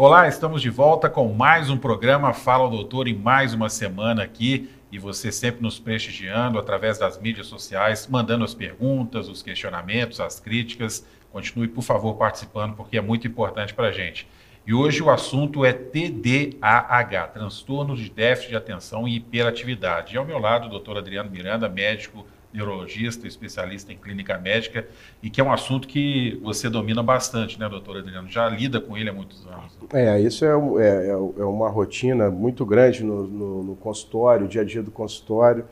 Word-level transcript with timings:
Olá, 0.00 0.28
estamos 0.28 0.62
de 0.62 0.70
volta 0.70 1.10
com 1.10 1.26
mais 1.32 1.68
um 1.68 1.76
programa 1.76 2.32
Fala 2.32 2.70
Doutor 2.70 3.08
em 3.08 3.16
mais 3.16 3.52
uma 3.52 3.68
semana 3.68 4.22
aqui 4.22 4.70
e 4.92 4.96
você 4.96 5.32
sempre 5.32 5.60
nos 5.60 5.80
prestigiando 5.80 6.56
através 6.56 6.98
das 6.98 7.18
mídias 7.20 7.48
sociais, 7.48 8.06
mandando 8.06 8.44
as 8.44 8.54
perguntas, 8.54 9.28
os 9.28 9.42
questionamentos, 9.42 10.20
as 10.20 10.38
críticas. 10.38 11.04
Continue, 11.32 11.66
por 11.66 11.82
favor, 11.82 12.14
participando 12.14 12.76
porque 12.76 12.96
é 12.96 13.00
muito 13.00 13.26
importante 13.26 13.74
para 13.74 13.88
a 13.88 13.90
gente. 13.90 14.28
E 14.64 14.72
hoje 14.72 15.02
o 15.02 15.10
assunto 15.10 15.64
é 15.64 15.72
TDAH, 15.72 17.26
transtorno 17.34 17.96
de 17.96 18.08
déficit 18.08 18.50
de 18.50 18.56
atenção 18.56 19.08
e 19.08 19.16
hiperatividade. 19.16 20.14
E 20.14 20.16
ao 20.16 20.24
meu 20.24 20.38
lado, 20.38 20.68
o 20.68 20.70
doutor 20.70 20.96
Adriano 20.96 21.28
Miranda, 21.28 21.68
médico 21.68 22.24
neurologista, 22.52 23.26
especialista 23.26 23.92
em 23.92 23.96
clínica 23.96 24.38
médica, 24.38 24.86
e 25.22 25.28
que 25.28 25.40
é 25.40 25.44
um 25.44 25.52
assunto 25.52 25.86
que 25.86 26.38
você 26.42 26.68
domina 26.68 27.02
bastante, 27.02 27.58
né, 27.58 27.68
doutor 27.68 27.98
Adriano? 27.98 28.28
Já 28.28 28.48
lida 28.48 28.80
com 28.80 28.96
ele 28.96 29.10
há 29.10 29.12
muitos 29.12 29.46
anos. 29.46 29.76
É, 29.92 30.20
isso 30.20 30.44
é, 30.44 30.48
é, 30.48 31.10
é 31.10 31.44
uma 31.44 31.68
rotina 31.68 32.30
muito 32.30 32.64
grande 32.64 33.04
no, 33.04 33.26
no, 33.26 33.62
no 33.62 33.76
consultório, 33.76 34.48
dia 34.48 34.62
a 34.62 34.64
dia 34.64 34.82
do 34.82 34.90
consultório, 34.90 35.64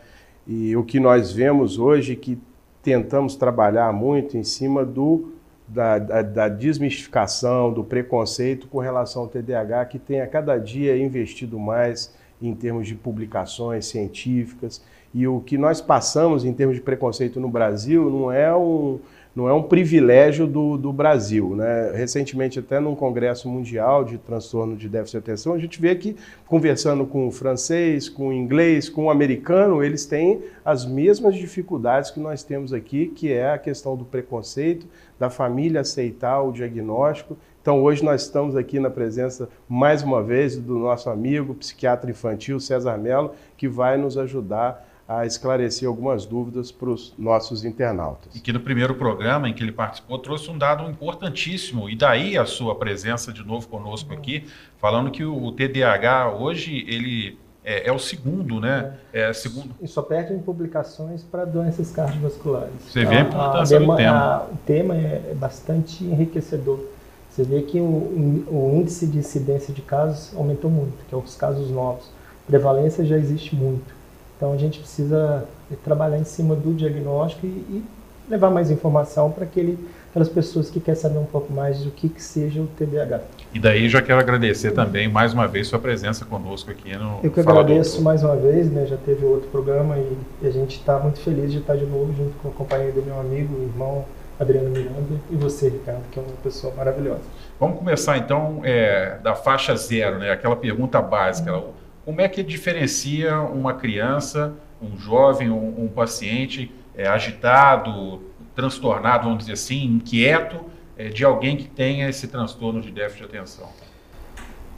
e 0.47 0.77
o 0.77 0.85
que 0.85 1.01
nós 1.01 1.33
vemos 1.33 1.79
hoje 1.79 2.13
é 2.13 2.17
que 2.17 2.39
tentamos 2.83 3.35
trabalhar 3.35 3.93
muito 3.93 4.37
em 4.37 4.45
cima 4.45 4.85
do 4.85 5.33
da, 5.69 5.99
da, 5.99 6.23
da, 6.23 6.49
desmistificação, 6.49 7.73
do 7.73 7.83
preconceito 7.83 8.69
com 8.69 8.79
relação 8.79 9.23
ao 9.23 9.29
TDAH, 9.29 9.87
que 9.87 9.99
tem 9.99 10.21
a 10.21 10.27
cada 10.29 10.57
dia 10.59 10.97
investido 10.97 11.59
mais 11.59 12.15
em 12.41 12.55
termos 12.55 12.87
de 12.87 12.95
publicações 12.95 13.87
científicas 13.87 14.81
e 15.17 15.27
o 15.27 15.41
que 15.41 15.57
nós 15.57 15.81
passamos 15.81 16.45
em 16.45 16.53
termos 16.53 16.77
de 16.77 16.83
preconceito 16.83 17.41
no 17.41 17.49
Brasil 17.49 18.11
não 18.11 18.31
é 18.31 18.55
um, 18.55 18.99
não 19.35 19.49
é 19.49 19.53
um 19.55 19.63
privilégio 19.63 20.47
do, 20.47 20.77
do 20.77 20.93
Brasil. 20.93 21.57
Né? 21.57 21.91
Recentemente, 21.95 22.59
até 22.59 22.79
num 22.79 22.95
congresso 22.95 23.49
mundial 23.49 24.05
de 24.05 24.19
transtorno 24.19 24.77
de 24.77 24.91
déficit 24.91 25.13
de 25.13 25.19
atenção, 25.31 25.55
a 25.55 25.59
gente 25.59 25.81
vê 25.81 25.95
que, 25.95 26.15
conversando 26.47 27.07
com 27.07 27.27
o 27.27 27.31
francês, 27.31 28.11
com 28.11 28.29
o 28.29 28.33
inglês, 28.33 28.91
com 28.91 29.07
o 29.07 29.11
americano, 29.11 29.83
eles 29.83 30.05
têm 30.05 30.43
as 30.63 30.85
mesmas 30.85 31.35
dificuldades 31.35 32.11
que 32.11 32.21
nós 32.21 32.43
temos 32.43 32.75
aqui, 32.75 33.07
que 33.07 33.33
é 33.33 33.53
a 33.53 33.59
questão 33.59 33.97
do 33.97 34.05
preconceito, 34.05 34.87
da 35.19 35.31
família 35.31 35.81
aceitar 35.81 36.43
o 36.43 36.53
diagnóstico. 36.53 37.39
Então, 37.63 37.83
hoje 37.83 38.05
nós 38.05 38.21
estamos 38.21 38.55
aqui 38.55 38.79
na 38.79 38.91
presença, 38.91 39.49
mais 39.67 40.03
uma 40.03 40.23
vez, 40.23 40.59
do 40.59 40.79
nosso 40.79 41.09
amigo 41.09 41.55
psiquiatra 41.55 42.11
infantil, 42.11 42.61
César 42.61 42.99
Mello, 42.99 43.33
que 43.57 43.67
vai 43.67 43.97
nos 43.97 44.19
ajudar 44.19 44.86
a 45.09 45.25
esclarecer 45.25 45.89
algumas 45.89 46.27
dúvidas 46.27 46.73
para 46.73 46.91
os 46.91 47.15
nossos 47.17 47.65
internautas. 47.65 48.35
E 48.35 48.41
que 48.41 48.53
no 48.53 48.61
primeiro 48.61 48.95
programa 48.95 49.49
em 49.49 49.55
que 49.55 49.63
ele 49.63 49.73
participou 49.73 50.19
trouxe 50.19 50.51
um 50.51 50.59
dado 50.59 50.89
importantíssimo, 50.91 51.89
e 51.89 51.95
daí 51.95 52.37
a 52.37 52.45
sua 52.45 52.75
presença 52.75 53.33
de 53.33 53.45
novo 53.47 53.69
conosco 53.69 54.13
aqui, 54.13 54.45
falando 54.79 55.11
que 55.11 55.25
o 55.25 55.53
TDAH 55.53 56.33
hoje 56.33 56.85
ele 56.89 57.39
é, 57.65 57.89
é 57.89 57.93
o 57.93 57.99
segundo, 57.99 58.61
né? 58.61 58.95
É. 59.13 59.31
é 59.31 59.33
segundo. 59.33 59.75
E 59.81 59.89
só 59.89 60.03
perde 60.03 60.33
em 60.33 60.39
publicações 60.39 61.25
para 61.25 61.45
doenças 61.45 61.91
cardiovasculares. 61.91 62.75
Você 62.89 63.05
vê 63.05 63.17
a 63.17 63.21
importância 63.21 63.79
a, 63.79 63.83
a, 63.83 63.85
do 63.85 63.97
tema. 63.97 64.47
o 64.53 64.57
tema 64.65 64.97
é 64.97 65.35
bastante 65.35 66.05
enriquecedor. 66.05 66.81
Você 67.29 67.43
vê 67.43 67.63
que 67.63 67.79
o, 67.79 67.85
o 67.85 68.73
índice 68.77 69.07
de 69.07 69.19
incidência 69.19 69.75
de 69.75 69.83
casos 69.83 70.35
aumentou 70.35 70.71
muito, 70.71 70.97
que 71.09 71.15
é 71.15 71.19
os 71.19 71.37
casos 71.37 71.71
novos. 71.71 72.09
Prevalência 72.47 73.05
já 73.05 73.19
existe 73.19 73.55
muito. 73.55 73.96
Então 74.37 74.53
a 74.53 74.57
gente 74.57 74.79
precisa 74.79 75.45
trabalhar 75.85 76.19
em 76.19 76.25
cima 76.25 76.55
do 76.55 76.75
diagnóstico 76.75 77.47
e, 77.47 77.49
e 77.49 77.85
levar 78.29 78.51
mais 78.51 78.71
informação 78.71 79.31
para 79.31 79.45
aquele, 79.45 79.79
aquelas 80.11 80.29
pessoas 80.29 80.69
que 80.69 80.81
querem 80.81 81.01
saber 81.01 81.19
um 81.19 81.25
pouco 81.25 81.53
mais 81.53 81.81
do 81.81 81.91
que, 81.91 82.09
que 82.09 82.23
seja 82.23 82.61
o 82.61 82.67
TDAH. 82.67 83.21
E 83.55 83.59
daí 83.59 83.89
já 83.89 84.03
quero 84.03 84.19
agradecer 84.19 84.73
também 84.73 85.09
mais 85.09 85.33
uma 85.33 85.47
vez 85.47 85.69
sua 85.69 85.79
presença 85.79 86.25
conosco 86.25 86.71
aqui 86.71 86.95
no 86.97 87.21
Eu 87.23 87.31
que 87.31 87.43
Fala 87.43 87.61
agradeço 87.61 88.03
mais 88.03 88.23
uma 88.23 88.37
vez, 88.37 88.71
né? 88.71 88.87
Já 88.87 88.97
teve 88.97 89.25
outro 89.25 89.49
programa 89.49 89.97
e, 89.97 90.47
a 90.47 90.51
gente 90.51 90.77
está 90.79 90.99
muito 90.99 91.21
feliz 91.21 91.53
de 91.53 91.59
estar 91.59 91.77
de 91.77 91.87
novo 91.87 92.13
junto 92.17 92.33
com 92.43 92.49
a 92.49 92.53
companhia 92.53 92.93
do 92.93 93.03
meu 93.03 93.19
amigo, 93.19 93.55
irmão 93.63 94.05
Adriano 94.39 94.69
Miranda 94.69 95.19
e 95.31 95.37
você, 95.37 95.71
Ricardo, 95.71 96.03
que 96.11 96.19
é 96.19 96.23
uma 96.23 96.33
pessoa 96.43 96.75
maravilhosa. 96.75 97.23
Vamos 97.59 97.79
começar 97.79 98.19
então 98.19 98.61
é, 98.65 99.17
da 99.23 99.35
faixa 99.35 99.75
zero, 99.77 100.19
né? 100.19 100.31
Aquela 100.31 100.57
pergunta 100.57 101.01
básica. 101.01 101.55
Uhum 101.55 101.76
como 102.07 102.21
é 102.21 102.29
que 102.29 102.41
diferencia 102.41 103.41
uma 103.41 103.75
criança, 103.75 104.55
um 104.81 104.97
jovem, 104.97 105.51
um, 105.51 105.85
um 105.85 105.89
paciente 105.89 106.73
é, 106.95 107.09
agitado, 107.09 108.23
transtornado, 108.55 109.25
vamos 109.25 109.41
dizer 109.41 109.55
assim, 109.55 109.85
inquieto, 109.85 110.61
é, 110.97 111.09
de 111.09 111.25
alguém 111.25 111.57
que 111.57 111.69
tenha 111.69 112.09
esse 112.09 112.29
transtorno 112.29 112.81
de 112.81 112.93
déficit 112.93 113.29
de 113.29 113.37
atenção? 113.37 113.69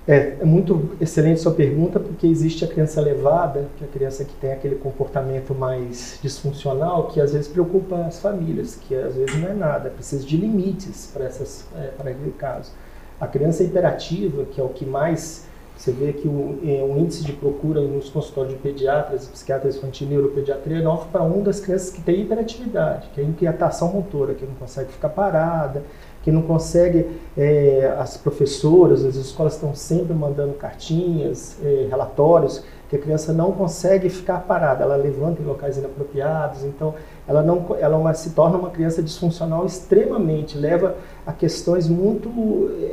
É, 0.06 0.38
é, 0.40 0.44
muito 0.46 0.96
excelente 0.98 1.38
sua 1.38 1.52
pergunta, 1.52 2.00
porque 2.00 2.26
existe 2.26 2.64
a 2.64 2.68
criança 2.68 2.98
levada, 2.98 3.68
que 3.76 3.84
é 3.84 3.86
a 3.86 3.90
criança 3.90 4.24
que 4.24 4.32
tem 4.36 4.52
aquele 4.52 4.76
comportamento 4.76 5.54
mais 5.54 6.18
disfuncional, 6.22 7.08
que 7.08 7.20
às 7.20 7.34
vezes 7.34 7.46
preocupa 7.46 8.06
as 8.06 8.22
famílias, 8.22 8.74
que 8.74 8.94
às 8.94 9.14
vezes 9.14 9.38
não 9.38 9.50
é 9.50 9.52
nada, 9.52 9.90
precisa 9.90 10.26
de 10.26 10.34
limites 10.34 11.10
para, 11.12 11.26
é, 11.26 11.88
para 11.88 12.10
aquele 12.10 12.32
caso. 12.38 12.72
A 13.20 13.26
criança 13.26 13.62
hiperativa, 13.62 14.46
que 14.46 14.58
é 14.58 14.64
o 14.64 14.70
que 14.70 14.86
mais 14.86 15.46
você 15.78 15.92
vê 15.92 16.12
que 16.12 16.26
o, 16.26 16.58
é, 16.64 16.82
o, 16.82 16.98
índice 16.98 17.22
de 17.24 17.32
procura 17.32 17.80
nos 17.80 18.10
consultórios 18.10 18.54
de 18.54 18.58
pediatras, 18.58 19.28
psiquiatras 19.28 19.76
infantil 19.76 20.08
e 20.08 20.10
neuropediatria 20.10 20.78
é 20.78 20.82
9 20.82 21.06
para 21.12 21.22
1 21.22 21.42
das 21.44 21.60
crianças 21.60 21.90
que 21.90 22.02
têm 22.02 22.22
hiperatividade, 22.22 23.08
que 23.14 23.20
é 23.20 23.24
inquietação 23.24 23.92
motora, 23.92 24.34
que 24.34 24.44
não 24.44 24.54
consegue 24.54 24.90
ficar 24.90 25.10
parada, 25.10 25.84
que 26.20 26.32
não 26.32 26.42
consegue, 26.42 27.06
é, 27.36 27.94
as 27.96 28.16
professoras, 28.16 29.04
as 29.04 29.14
escolas 29.14 29.54
estão 29.54 29.72
sempre 29.72 30.12
mandando 30.14 30.54
cartinhas, 30.54 31.56
é, 31.64 31.86
relatórios, 31.88 32.64
que 32.90 32.96
a 32.96 32.98
criança 32.98 33.32
não 33.32 33.52
consegue 33.52 34.08
ficar 34.08 34.40
parada, 34.40 34.82
ela 34.82 34.96
levanta 34.96 35.42
em 35.42 35.44
locais 35.44 35.76
inapropriados, 35.76 36.64
então 36.64 36.94
ela, 37.26 37.42
não, 37.42 37.76
ela 37.78 37.96
uma, 37.98 38.14
se 38.14 38.30
torna 38.30 38.56
uma 38.56 38.70
criança 38.70 39.02
disfuncional 39.02 39.64
extremamente, 39.64 40.58
leva 40.58 40.96
a 41.26 41.32
questões 41.32 41.86
muito 41.86 42.28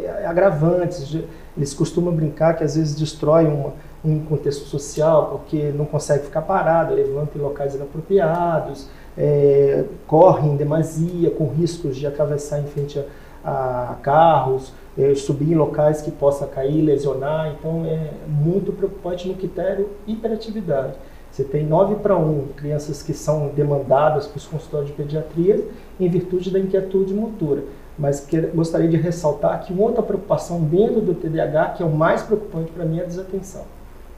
é, 0.03 0.25
agravantes. 0.27 1.17
Eles 1.55 1.73
costumam 1.73 2.13
brincar 2.13 2.55
que 2.55 2.63
às 2.63 2.75
vezes 2.75 2.95
destrói 2.95 3.45
uma, 3.45 3.73
um 4.03 4.19
contexto 4.19 4.65
social 4.65 5.29
porque 5.29 5.71
não 5.71 5.85
consegue 5.85 6.25
ficar 6.25 6.41
parada, 6.41 6.93
levanta 6.93 7.37
em 7.37 7.41
locais 7.41 7.75
inapropriados, 7.75 8.87
é, 9.17 9.85
corre 10.05 10.47
em 10.47 10.55
demasia, 10.55 11.31
com 11.31 11.47
riscos 11.47 11.95
de 11.95 12.05
atravessar 12.05 12.59
em 12.59 12.65
frente 12.65 12.99
a, 13.43 13.91
a 13.91 13.95
carros, 14.01 14.73
é, 14.97 15.15
subir 15.15 15.51
em 15.51 15.55
locais 15.55 16.01
que 16.01 16.11
possa 16.11 16.45
cair, 16.45 16.81
lesionar. 16.81 17.55
Então 17.57 17.85
é 17.85 18.11
muito 18.27 18.71
preocupante 18.71 19.27
no 19.27 19.35
critério 19.35 19.89
hiperatividade. 20.05 20.93
Você 21.31 21.43
tem 21.43 21.65
9 21.65 21.95
para 21.95 22.15
1 22.15 22.47
crianças 22.55 23.03
que 23.03 23.13
são 23.13 23.49
demandadas 23.49 24.25
para 24.25 24.37
os 24.37 24.45
consultórios 24.45 24.89
de 24.89 24.95
pediatria 24.95 25.67
em 25.99 26.07
virtude 26.07 26.49
da 26.49 26.57
inquietude 26.57 27.13
motora. 27.13 27.61
Mas 27.97 28.19
que, 28.19 28.39
gostaria 28.41 28.89
de 28.89 28.97
ressaltar 28.97 29.65
que 29.65 29.71
uma 29.71 29.83
outra 29.83 30.03
preocupação 30.03 30.61
dentro 30.61 31.01
do 31.01 31.13
TDAH, 31.13 31.75
que 31.77 31.83
é 31.83 31.85
o 31.85 31.91
mais 31.91 32.21
preocupante 32.21 32.71
para 32.71 32.85
mim, 32.85 32.99
é 32.99 33.03
a 33.03 33.05
desatenção. 33.05 33.63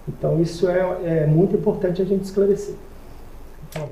Então, 0.07 0.41
isso 0.41 0.67
é, 0.67 0.97
é 1.03 1.27
muito 1.27 1.55
importante 1.55 2.01
a 2.01 2.05
gente 2.05 2.23
esclarecer. 2.23 2.75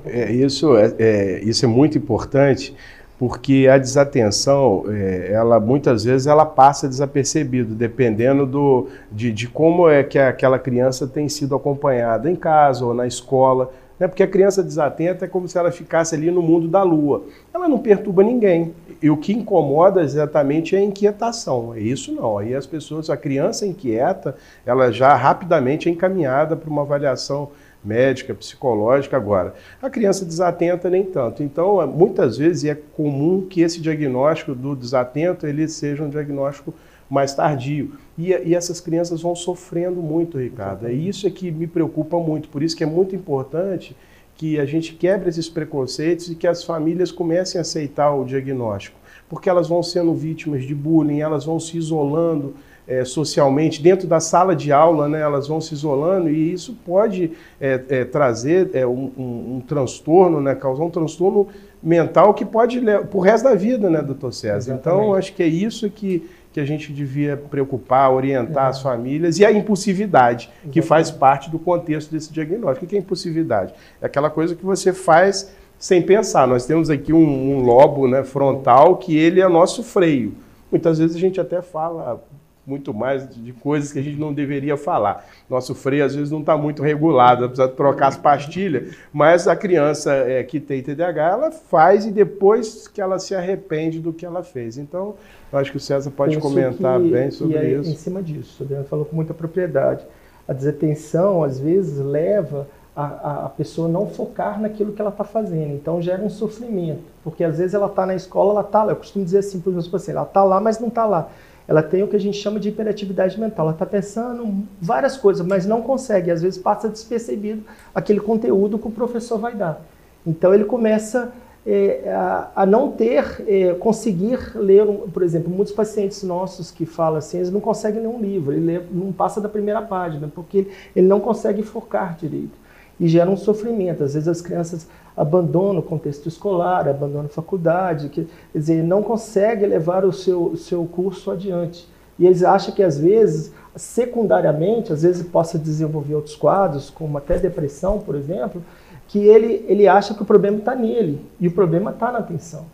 É, 0.04 0.32
isso, 0.32 0.76
é, 0.76 0.94
é, 0.98 1.40
isso 1.44 1.64
é 1.64 1.68
muito 1.68 1.98
importante 1.98 2.74
porque 3.18 3.66
a 3.70 3.78
desatenção, 3.78 4.84
é, 4.88 5.32
ela 5.32 5.58
muitas 5.58 6.04
vezes 6.04 6.26
ela 6.26 6.44
passa 6.44 6.86
desapercebido, 6.86 7.74
dependendo 7.74 8.44
do, 8.44 8.88
de, 9.10 9.32
de, 9.32 9.48
como 9.48 9.88
é 9.88 10.02
que 10.02 10.18
aquela 10.18 10.58
criança 10.58 11.06
tem 11.06 11.28
sido 11.28 11.54
acompanhada 11.54 12.30
em 12.30 12.36
casa 12.36 12.84
ou 12.84 12.92
na 12.92 13.06
escola. 13.06 13.72
Né? 13.98 14.06
Porque 14.06 14.22
a 14.22 14.26
criança 14.26 14.62
desatenta 14.62 15.24
é 15.24 15.28
como 15.28 15.48
se 15.48 15.58
ela 15.58 15.72
ficasse 15.72 16.14
ali 16.14 16.30
no 16.30 16.42
mundo 16.42 16.68
da 16.68 16.82
lua. 16.82 17.24
Ela 17.52 17.68
não 17.68 17.78
perturba 17.78 18.22
ninguém. 18.22 18.74
E 19.02 19.10
o 19.10 19.16
que 19.16 19.32
incomoda 19.32 20.02
exatamente 20.02 20.74
é 20.74 20.78
a 20.78 20.82
inquietação. 20.82 21.74
É 21.74 21.80
isso 21.80 22.12
não. 22.12 22.38
Aí 22.38 22.54
as 22.54 22.66
pessoas, 22.66 23.10
a 23.10 23.16
criança 23.16 23.66
inquieta, 23.66 24.36
ela 24.64 24.90
já 24.90 25.14
rapidamente 25.14 25.88
é 25.88 25.92
encaminhada 25.92 26.56
para 26.56 26.70
uma 26.70 26.82
avaliação 26.82 27.50
médica, 27.84 28.34
psicológica 28.34 29.16
agora. 29.16 29.54
A 29.80 29.88
criança 29.88 30.24
desatenta 30.24 30.90
nem 30.90 31.04
tanto. 31.04 31.42
Então, 31.42 31.80
é, 31.80 31.86
muitas 31.86 32.36
vezes 32.36 32.64
é 32.64 32.74
comum 32.74 33.46
que 33.48 33.60
esse 33.60 33.80
diagnóstico 33.80 34.54
do 34.54 34.74
desatento 34.74 35.46
ele 35.46 35.68
seja 35.68 36.02
um 36.02 36.10
diagnóstico 36.10 36.74
mais 37.08 37.32
tardio. 37.32 37.92
E, 38.18 38.28
e 38.30 38.54
essas 38.54 38.80
crianças 38.80 39.20
vão 39.20 39.34
sofrendo 39.34 40.00
muito, 40.00 40.38
Ricardo. 40.38 40.86
É 40.86 40.92
isso 40.92 41.26
é 41.26 41.30
que 41.30 41.50
me 41.50 41.66
preocupa 41.66 42.18
muito. 42.18 42.48
Por 42.48 42.62
isso 42.62 42.76
que 42.76 42.82
é 42.82 42.86
muito 42.86 43.14
importante 43.14 43.96
que 44.36 44.58
a 44.58 44.66
gente 44.66 44.94
quebre 44.94 45.28
esses 45.28 45.48
preconceitos 45.48 46.30
e 46.30 46.34
que 46.34 46.46
as 46.46 46.62
famílias 46.62 47.10
comecem 47.10 47.58
a 47.58 47.62
aceitar 47.62 48.14
o 48.14 48.24
diagnóstico. 48.24 48.98
Porque 49.28 49.48
elas 49.48 49.68
vão 49.68 49.82
sendo 49.82 50.14
vítimas 50.14 50.64
de 50.64 50.74
bullying, 50.74 51.20
elas 51.20 51.44
vão 51.44 51.58
se 51.58 51.76
isolando, 51.76 52.54
é, 52.86 53.04
socialmente, 53.04 53.82
dentro 53.82 54.06
da 54.06 54.20
sala 54.20 54.54
de 54.54 54.70
aula, 54.70 55.08
né, 55.08 55.20
elas 55.20 55.48
vão 55.48 55.60
se 55.60 55.74
isolando 55.74 56.30
e 56.30 56.52
isso 56.52 56.76
pode 56.86 57.32
é, 57.60 57.82
é, 57.88 58.04
trazer 58.04 58.70
um, 58.86 59.10
um, 59.18 59.56
um, 59.56 59.62
transtorno, 59.66 60.40
né, 60.40 60.54
causar 60.54 60.84
um 60.84 60.90
transtorno 60.90 61.48
mental 61.82 62.32
que 62.32 62.44
pode 62.44 62.78
levar 62.78 63.08
o 63.12 63.18
resto 63.18 63.44
da 63.44 63.54
vida, 63.56 63.90
né, 63.90 64.00
doutor 64.00 64.32
César? 64.32 64.74
Então, 64.74 64.92
Exatamente. 64.92 65.04
Então, 65.04 65.14
acho 65.14 65.34
que 65.34 65.42
é 65.42 65.48
isso 65.48 65.90
que, 65.90 66.28
que 66.56 66.60
a 66.60 66.64
gente 66.64 66.90
devia 66.90 67.36
preocupar, 67.36 68.10
orientar 68.10 68.68
as 68.68 68.80
famílias, 68.80 69.38
e 69.38 69.44
a 69.44 69.52
impulsividade, 69.52 70.48
que 70.72 70.80
faz 70.80 71.10
parte 71.10 71.50
do 71.50 71.58
contexto 71.58 72.10
desse 72.10 72.32
diagnóstico. 72.32 72.86
O 72.86 72.88
que 72.88 72.96
é 72.96 72.98
impulsividade? 72.98 73.74
É 74.00 74.06
aquela 74.06 74.30
coisa 74.30 74.56
que 74.56 74.64
você 74.64 74.90
faz 74.90 75.54
sem 75.78 76.00
pensar. 76.00 76.48
Nós 76.48 76.64
temos 76.64 76.88
aqui 76.88 77.12
um, 77.12 77.58
um 77.58 77.60
lobo 77.60 78.08
né, 78.08 78.24
frontal 78.24 78.96
que 78.96 79.14
ele 79.14 79.38
é 79.38 79.46
nosso 79.50 79.82
freio. 79.82 80.32
Muitas 80.72 80.98
vezes 80.98 81.14
a 81.14 81.18
gente 81.18 81.38
até 81.38 81.60
fala 81.60 82.24
muito 82.66 82.92
mais 82.92 83.28
de 83.28 83.52
coisas 83.52 83.92
que 83.92 83.98
a 83.98 84.02
gente 84.02 84.18
não 84.18 84.34
deveria 84.34 84.76
falar. 84.76 85.24
Nosso 85.48 85.74
freio 85.74 86.04
às 86.04 86.14
vezes 86.14 86.30
não 86.30 86.40
está 86.40 86.56
muito 86.56 86.82
regulado, 86.82 87.48
precisa 87.48 87.68
trocar 87.68 88.08
as 88.08 88.16
pastilhas, 88.16 88.96
mas 89.12 89.46
a 89.46 89.54
criança 89.54 90.12
é, 90.12 90.42
que 90.42 90.58
tem 90.58 90.82
TDAH, 90.82 91.30
ela 91.30 91.50
faz 91.52 92.04
e 92.04 92.10
depois 92.10 92.88
que 92.88 93.00
ela 93.00 93.18
se 93.18 93.34
arrepende 93.34 94.00
do 94.00 94.12
que 94.12 94.26
ela 94.26 94.42
fez. 94.42 94.76
Então, 94.76 95.14
eu 95.52 95.58
acho 95.58 95.70
que 95.70 95.76
o 95.76 95.80
César 95.80 96.10
pode 96.10 96.34
Penso 96.34 96.48
comentar 96.48 97.00
que, 97.00 97.10
bem 97.10 97.30
sobre 97.30 97.56
é 97.56 97.70
isso. 97.70 97.90
Em 97.90 97.96
cima 97.96 98.22
disso, 98.22 98.56
o 98.62 98.64
Adriano 98.64 98.84
falou 98.86 99.04
com 99.04 99.14
muita 99.14 99.32
propriedade. 99.32 100.04
A 100.48 100.52
desatenção, 100.52 101.44
às 101.44 101.60
vezes, 101.60 101.98
leva 101.98 102.66
a, 102.96 103.44
a 103.46 103.48
pessoa 103.50 103.88
não 103.88 104.06
focar 104.06 104.60
naquilo 104.60 104.92
que 104.92 105.00
ela 105.00 105.10
está 105.10 105.22
fazendo. 105.22 105.74
Então, 105.74 106.02
gera 106.02 106.22
um 106.22 106.30
sofrimento, 106.30 107.02
porque 107.22 107.44
às 107.44 107.58
vezes 107.58 107.74
ela 107.74 107.86
está 107.86 108.06
na 108.06 108.14
escola, 108.14 108.52
ela 108.52 108.60
está 108.62 108.82
lá. 108.82 108.92
Eu 108.92 108.96
costumo 108.96 109.24
dizer 109.24 109.38
assim 109.38 109.60
para 109.60 109.68
os 109.68 109.74
meus 109.74 109.88
pacientes, 109.88 110.16
ela 110.16 110.26
está 110.26 110.42
lá, 110.42 110.60
mas 110.60 110.80
não 110.80 110.88
está 110.88 111.04
lá 111.04 111.30
ela 111.68 111.82
tem 111.82 112.02
o 112.02 112.08
que 112.08 112.16
a 112.16 112.20
gente 112.20 112.36
chama 112.38 112.60
de 112.60 112.68
hiperatividade 112.68 113.38
mental. 113.38 113.66
Ela 113.66 113.72
está 113.72 113.86
pensando 113.86 114.64
várias 114.80 115.16
coisas, 115.16 115.44
mas 115.46 115.66
não 115.66 115.82
consegue. 115.82 116.30
Às 116.30 116.42
vezes 116.42 116.58
passa 116.58 116.88
despercebido 116.88 117.62
aquele 117.94 118.20
conteúdo 118.20 118.78
que 118.78 118.86
o 118.86 118.90
professor 118.90 119.38
vai 119.38 119.54
dar. 119.54 119.80
Então 120.26 120.54
ele 120.54 120.64
começa 120.64 121.32
é, 121.66 122.12
a, 122.12 122.50
a, 122.62 122.66
não 122.66 122.92
ter, 122.92 123.44
é, 123.48 123.74
conseguir 123.74 124.38
ler, 124.54 124.84
um, 124.84 125.08
por 125.10 125.22
exemplo, 125.22 125.50
muitos 125.50 125.74
pacientes 125.74 126.22
nossos 126.22 126.70
que 126.70 126.86
falam 126.86 127.18
assim, 127.18 127.38
eles 127.38 127.50
não 127.50 127.60
conseguem 127.60 128.00
ler 128.00 128.08
um 128.08 128.20
livro, 128.20 128.52
ele 128.52 128.64
lê, 128.64 128.80
não 128.92 129.12
passa 129.12 129.40
da 129.40 129.48
primeira 129.48 129.82
página, 129.82 130.30
porque 130.32 130.58
ele, 130.58 130.72
ele 130.94 131.06
não 131.08 131.18
consegue 131.18 131.62
focar 131.64 132.16
direito. 132.16 132.65
E 132.98 133.06
gera 133.08 133.30
um 133.30 133.36
sofrimento. 133.36 134.02
Às 134.02 134.14
vezes 134.14 134.28
as 134.28 134.40
crianças 134.40 134.88
abandona 135.16 135.80
o 135.80 135.82
contexto 135.82 136.28
escolar, 136.28 136.88
abandona 136.88 137.26
a 137.26 137.28
faculdade, 137.28 138.08
que, 138.08 138.24
quer 138.52 138.58
dizer, 138.58 138.82
não 138.82 139.02
consegue 139.02 139.66
levar 139.66 140.04
o 140.04 140.12
seu, 140.12 140.56
seu 140.56 140.84
curso 140.84 141.30
adiante. 141.30 141.88
E 142.18 142.26
eles 142.26 142.42
acham 142.42 142.74
que, 142.74 142.82
às 142.82 142.98
vezes, 142.98 143.52
secundariamente, 143.74 144.92
às 144.92 145.02
vezes 145.02 145.26
possa 145.26 145.58
desenvolver 145.58 146.14
outros 146.14 146.34
quadros, 146.34 146.90
como 146.90 147.18
até 147.18 147.38
depressão, 147.38 147.98
por 147.98 148.14
exemplo, 148.14 148.62
que 149.06 149.18
ele, 149.18 149.64
ele 149.68 149.86
acha 149.86 150.14
que 150.14 150.22
o 150.22 150.26
problema 150.26 150.58
está 150.58 150.74
nele, 150.74 151.20
e 151.38 151.46
o 151.46 151.52
problema 151.52 151.90
está 151.90 152.10
na 152.10 152.18
atenção. 152.18 152.66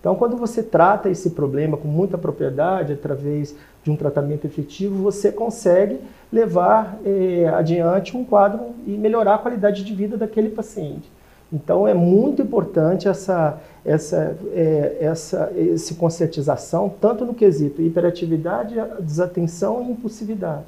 Então, 0.00 0.14
quando 0.14 0.36
você 0.36 0.62
trata 0.62 1.10
esse 1.10 1.30
problema 1.30 1.76
com 1.76 1.86
muita 1.86 2.16
propriedade, 2.16 2.94
através 2.94 3.54
de 3.84 3.90
um 3.90 3.96
tratamento 3.96 4.46
efetivo, 4.46 5.02
você 5.02 5.30
consegue 5.30 6.00
levar 6.32 6.98
eh, 7.04 7.46
adiante 7.54 8.16
um 8.16 8.24
quadro 8.24 8.70
e 8.86 8.92
melhorar 8.92 9.34
a 9.34 9.38
qualidade 9.38 9.84
de 9.84 9.94
vida 9.94 10.16
daquele 10.16 10.48
paciente. 10.48 11.10
Então 11.52 11.86
é 11.86 11.92
muito 11.92 12.42
importante 12.42 13.08
essa, 13.08 13.58
essa, 13.84 14.36
é, 14.52 14.98
essa 15.00 15.52
esse 15.56 15.94
conscientização, 15.94 16.92
tanto 17.00 17.24
no 17.24 17.34
quesito 17.34 17.82
hiperatividade, 17.82 18.76
desatenção 19.00 19.82
e 19.82 19.90
impulsividade. 19.90 20.64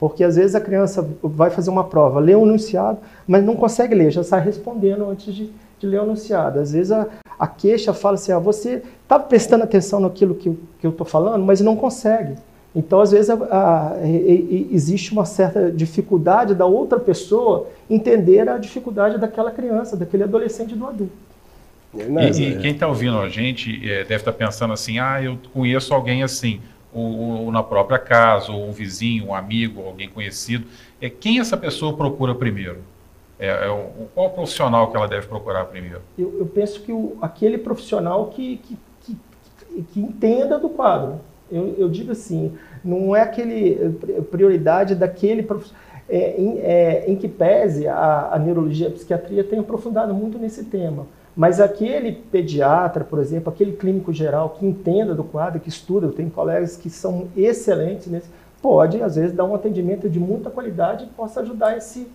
Porque 0.00 0.24
às 0.24 0.36
vezes 0.36 0.54
a 0.54 0.60
criança 0.60 1.06
vai 1.22 1.50
fazer 1.50 1.70
uma 1.70 1.84
prova, 1.84 2.18
lê 2.18 2.34
um 2.34 2.44
enunciado, 2.44 2.98
mas 3.26 3.44
não 3.44 3.54
consegue 3.54 3.94
ler, 3.94 4.10
já 4.10 4.24
sai 4.24 4.40
respondendo 4.40 5.08
antes 5.08 5.34
de, 5.34 5.52
de 5.82 5.86
ler 5.86 6.00
o 6.00 6.04
enunciado. 6.04 6.60
Às 6.60 6.72
vezes 6.72 6.92
a, 6.92 7.06
a 7.38 7.46
queixa 7.46 7.92
fala 7.92 8.14
assim, 8.14 8.32
ah, 8.32 8.38
você 8.38 8.82
está 9.02 9.18
prestando 9.18 9.64
atenção 9.64 10.00
naquilo 10.00 10.34
que, 10.34 10.50
que 10.80 10.86
eu 10.86 10.90
estou 10.90 11.06
falando, 11.06 11.44
mas 11.44 11.60
não 11.60 11.76
consegue. 11.76 12.34
Então, 12.74 13.00
às 13.00 13.10
vezes, 13.10 13.28
a, 13.28 13.34
a, 13.34 13.88
a, 13.88 14.06
existe 14.70 15.12
uma 15.12 15.26
certa 15.26 15.70
dificuldade 15.70 16.54
da 16.54 16.64
outra 16.64 16.98
pessoa 16.98 17.68
entender 17.90 18.48
a 18.48 18.56
dificuldade 18.56 19.18
daquela 19.18 19.50
criança, 19.50 19.94
daquele 19.94 20.22
adolescente 20.22 20.74
do 20.74 20.86
adulto. 20.86 21.12
E, 21.94 22.42
e 22.42 22.58
quem 22.58 22.72
está 22.72 22.88
ouvindo 22.88 23.18
a 23.18 23.28
gente 23.28 23.78
é, 23.84 24.04
deve 24.04 24.16
estar 24.16 24.32
tá 24.32 24.38
pensando 24.38 24.72
assim: 24.72 24.98
ah, 24.98 25.22
eu 25.22 25.36
conheço 25.52 25.92
alguém 25.92 26.22
assim, 26.22 26.62
ou, 26.94 27.44
ou, 27.44 27.52
na 27.52 27.62
própria 27.62 27.98
casa, 27.98 28.50
ou 28.50 28.66
um 28.66 28.72
vizinho, 28.72 29.26
um 29.26 29.34
amigo, 29.34 29.82
alguém 29.82 30.08
conhecido. 30.08 30.64
É, 30.98 31.10
quem 31.10 31.40
essa 31.40 31.58
pessoa 31.58 31.94
procura 31.94 32.34
primeiro? 32.34 32.78
É, 33.38 33.66
é 33.66 33.70
o, 33.70 34.08
qual 34.14 34.30
profissional 34.30 34.90
que 34.90 34.96
ela 34.96 35.08
deve 35.08 35.26
procurar 35.26 35.64
primeiro? 35.66 36.00
Eu, 36.18 36.38
eu 36.38 36.46
penso 36.46 36.80
que 36.82 36.92
o, 36.92 37.16
aquele 37.20 37.58
profissional 37.58 38.26
que, 38.26 38.58
que, 38.58 38.78
que, 39.00 39.16
que 39.82 40.00
entenda 40.00 40.58
do 40.58 40.68
quadro 40.68 41.20
eu, 41.52 41.74
eu 41.76 41.88
digo 41.88 42.12
assim, 42.12 42.54
não 42.82 43.14
é 43.14 43.20
aquele 43.20 43.94
eh, 44.08 44.20
prioridade 44.22 44.94
daquele 44.94 45.46
é, 46.08 46.40
em, 46.40 46.58
é, 46.60 47.04
em, 47.06 47.14
que 47.14 47.28
pese 47.28 47.86
a, 47.86 48.30
a 48.32 48.38
neurologia, 48.38 48.88
a 48.88 48.90
psiquiatria 48.90 49.44
tem 49.44 49.58
aprofundado 49.58 50.14
muito 50.14 50.38
nesse 50.38 50.64
tema. 50.64 51.06
Mas 51.36 51.60
aquele 51.60 52.12
pediatra, 52.12 53.04
por 53.04 53.18
exemplo, 53.18 53.52
aquele 53.52 53.72
clínico 53.72 54.12
geral 54.12 54.50
que 54.50 54.66
entenda 54.66 55.14
do 55.14 55.24
quadro, 55.24 55.60
que 55.60 55.68
estuda, 55.68 56.06
eu 56.06 56.12
tenho 56.12 56.30
colegas 56.30 56.76
que 56.76 56.88
são 56.88 57.28
excelentes 57.36 58.06
nesse, 58.06 58.28
pode, 58.60 59.02
às 59.02 59.16
vezes, 59.16 59.34
dar 59.34 59.44
um 59.44 59.54
atendimento 59.54 60.08
de 60.08 60.18
muita 60.18 60.50
qualidade 60.50 61.04
e 61.04 61.08
possa 61.08 61.40
ajudar 61.40 61.76
esse, 61.76 62.06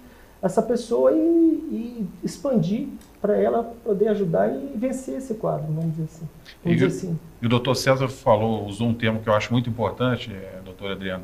essa 0.41 0.61
pessoa 0.61 1.11
e, 1.11 1.15
e 1.15 2.07
expandir 2.23 2.87
para 3.21 3.35
ela 3.37 3.63
poder 3.83 4.09
ajudar 4.09 4.49
e 4.49 4.71
vencer 4.75 5.17
esse 5.17 5.33
quadro, 5.33 5.65
vamos 5.67 5.91
dizer 5.91 6.03
assim. 6.03 6.29
Vamos 6.63 6.81
e, 6.81 6.85
dizer 6.85 6.97
assim. 6.97 7.19
e 7.41 7.45
o 7.45 7.49
doutor 7.49 7.75
César 7.75 8.07
falou, 8.07 8.65
usou 8.65 8.87
um 8.87 8.93
termo 8.93 9.19
que 9.19 9.27
eu 9.27 9.33
acho 9.33 9.51
muito 9.51 9.69
importante, 9.69 10.31
é, 10.31 10.61
doutor 10.63 10.91
Adriano, 10.91 11.23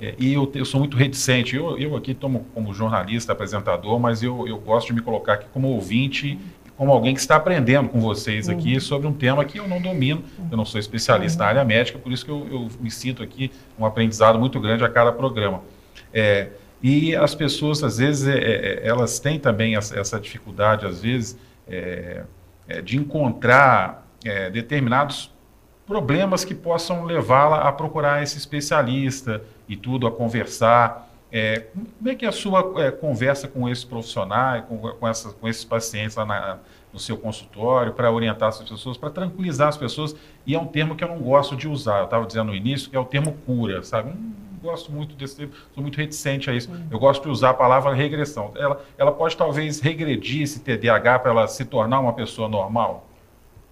é, 0.00 0.14
e 0.18 0.32
eu, 0.32 0.50
eu, 0.54 0.64
sou 0.64 0.80
muito 0.80 0.96
reticente, 0.96 1.56
eu, 1.56 1.78
eu 1.78 1.96
aqui 1.96 2.14
tomo 2.14 2.46
como 2.54 2.72
jornalista, 2.72 3.32
apresentador, 3.32 3.98
mas 3.98 4.22
eu, 4.22 4.46
eu 4.46 4.58
gosto 4.58 4.88
de 4.88 4.94
me 4.94 5.00
colocar 5.00 5.34
aqui 5.34 5.46
como 5.52 5.68
ouvinte 5.68 6.38
como 6.76 6.92
alguém 6.92 7.14
que 7.14 7.20
está 7.20 7.36
aprendendo 7.36 7.88
com 7.88 8.00
vocês 8.00 8.48
aqui 8.48 8.74
uhum. 8.74 8.80
sobre 8.80 9.06
um 9.06 9.12
tema 9.12 9.44
que 9.44 9.58
eu 9.58 9.66
não 9.66 9.80
domino, 9.80 10.22
eu 10.50 10.56
não 10.56 10.64
sou 10.64 10.78
especialista 10.78 11.38
uhum. 11.38 11.44
na 11.44 11.48
área 11.48 11.64
médica, 11.64 11.98
por 11.98 12.12
isso 12.12 12.24
que 12.24 12.30
eu, 12.30 12.46
eu, 12.50 12.68
me 12.78 12.90
sinto 12.90 13.22
aqui 13.22 13.50
um 13.78 13.86
aprendizado 13.86 14.38
muito 14.38 14.60
grande 14.60 14.84
a 14.84 14.88
cada 14.88 15.10
programa. 15.10 15.62
É, 16.12 16.48
e 16.88 17.16
as 17.16 17.34
pessoas, 17.34 17.82
às 17.82 17.98
vezes, 17.98 18.28
é, 18.28 18.38
é, 18.38 18.86
elas 18.86 19.18
têm 19.18 19.40
também 19.40 19.74
essa, 19.74 20.20
dificuldade, 20.20 20.86
às 20.86 21.02
vezes, 21.02 21.36
é, 21.66 22.22
é 22.68 22.80
de 22.80 22.96
encontrar 22.96 24.06
é, 24.24 24.48
determinados 24.50 25.34
problemas 25.84 26.44
que 26.44 26.54
possam 26.54 27.02
levá-la 27.02 27.68
a 27.68 27.72
procurar 27.72 28.22
esse 28.22 28.38
especialista 28.38 29.42
e 29.68 29.76
tudo, 29.76 30.06
a 30.06 30.12
conversar. 30.12 31.10
É, 31.32 31.66
como 31.98 32.08
é 32.08 32.14
que 32.14 32.24
é 32.24 32.28
a 32.28 32.32
sua 32.32 32.92
conversa 32.92 33.48
com 33.48 33.68
esses 33.68 33.82
profissionais, 33.82 34.64
com, 34.66 34.78
com, 34.78 35.12
com 35.40 35.48
esses 35.48 35.64
pacientes 35.64 36.14
lá 36.14 36.24
na, 36.24 36.58
no 36.92 37.00
seu 37.00 37.18
consultório, 37.18 37.94
para 37.94 38.12
orientar 38.12 38.50
as 38.50 38.62
pessoas, 38.62 38.96
para 38.96 39.10
tranquilizar 39.10 39.66
as 39.66 39.76
pessoas? 39.76 40.14
E 40.46 40.54
é 40.54 40.58
um 40.58 40.66
termo 40.66 40.94
que 40.94 41.02
eu 41.02 41.08
não 41.08 41.18
gosto 41.18 41.56
de 41.56 41.66
usar, 41.66 41.98
eu 41.98 42.04
estava 42.04 42.24
dizendo 42.24 42.52
no 42.52 42.54
início, 42.54 42.88
que 42.88 42.96
é 42.96 43.00
o 43.00 43.04
termo 43.04 43.32
cura, 43.44 43.82
sabe? 43.82 44.12
Gosto 44.66 44.92
muito 44.92 45.14
desse, 45.16 45.36
sou 45.74 45.82
muito 45.82 45.96
reticente 45.96 46.50
a 46.50 46.54
isso. 46.54 46.70
Uhum. 46.70 46.86
Eu 46.90 46.98
gosto 46.98 47.22
de 47.22 47.28
usar 47.30 47.50
a 47.50 47.54
palavra 47.54 47.94
regressão. 47.94 48.52
Ela, 48.56 48.82
ela 48.98 49.12
pode 49.12 49.36
talvez 49.36 49.80
regredir 49.80 50.42
esse 50.42 50.60
TDAH 50.60 51.20
para 51.20 51.30
ela 51.30 51.48
se 51.48 51.64
tornar 51.64 52.00
uma 52.00 52.12
pessoa 52.12 52.48
normal? 52.48 53.06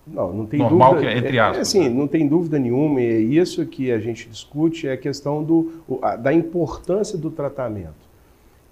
Não, 0.06 0.32
não 0.32 0.46
tem 0.46 0.60
normal 0.60 0.94
dúvida. 0.94 1.12
Que, 1.12 1.18
entre 1.18 1.38
aspas. 1.38 1.58
É, 1.58 1.60
assim, 1.60 1.88
não 1.88 2.06
tem 2.06 2.28
dúvida 2.28 2.58
nenhuma. 2.58 3.00
E 3.00 3.36
isso 3.36 3.64
que 3.66 3.90
a 3.90 3.98
gente 3.98 4.28
discute 4.28 4.86
é 4.86 4.92
a 4.92 4.96
questão 4.96 5.42
do, 5.42 5.72
da 6.20 6.32
importância 6.32 7.16
do 7.16 7.30
tratamento. 7.30 8.03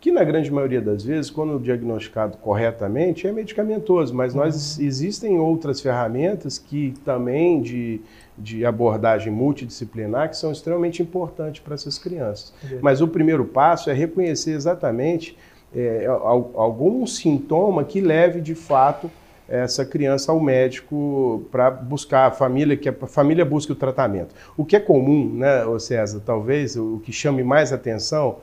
Que 0.02 0.12
na 0.12 0.22
grande 0.22 0.50
maioria 0.50 0.82
das 0.82 1.02
vezes, 1.02 1.30
quando 1.30 1.58
diagnosticado 1.58 2.36
corretamente, 2.36 3.26
é 3.26 3.32
medicamentoso, 3.32 4.14
mas 4.14 4.34
nós 4.34 4.76
uhum. 4.76 4.84
existem 4.84 5.38
outras 5.38 5.80
ferramentas 5.80 6.58
que 6.58 6.92
também 7.04 7.62
de 7.62 8.02
de 8.36 8.64
abordagem 8.64 9.32
multidisciplinar 9.32 10.30
que 10.30 10.36
são 10.36 10.50
extremamente 10.50 11.02
importantes 11.02 11.60
para 11.60 11.74
essas 11.74 11.98
crianças. 11.98 12.52
Mas 12.80 13.00
o 13.00 13.08
primeiro 13.08 13.44
passo 13.44 13.90
é 13.90 13.92
reconhecer 13.92 14.52
exatamente 14.52 15.36
é, 15.74 16.06
algum 16.06 17.06
sintoma 17.06 17.84
que 17.84 18.00
leve 18.00 18.40
de 18.40 18.54
fato 18.54 19.10
essa 19.48 19.84
criança 19.84 20.32
ao 20.32 20.40
médico 20.40 21.44
para 21.50 21.70
buscar 21.70 22.26
a 22.26 22.30
família, 22.30 22.76
que 22.76 22.88
a 22.88 22.92
família 22.92 23.44
busque 23.44 23.72
o 23.72 23.74
tratamento. 23.74 24.34
O 24.56 24.64
que 24.64 24.76
é 24.76 24.80
comum, 24.80 25.30
né, 25.34 25.62
César, 25.78 26.22
talvez, 26.24 26.74
o 26.76 27.00
que 27.04 27.12
chame 27.12 27.42
mais 27.42 27.72
atenção, 27.72 28.36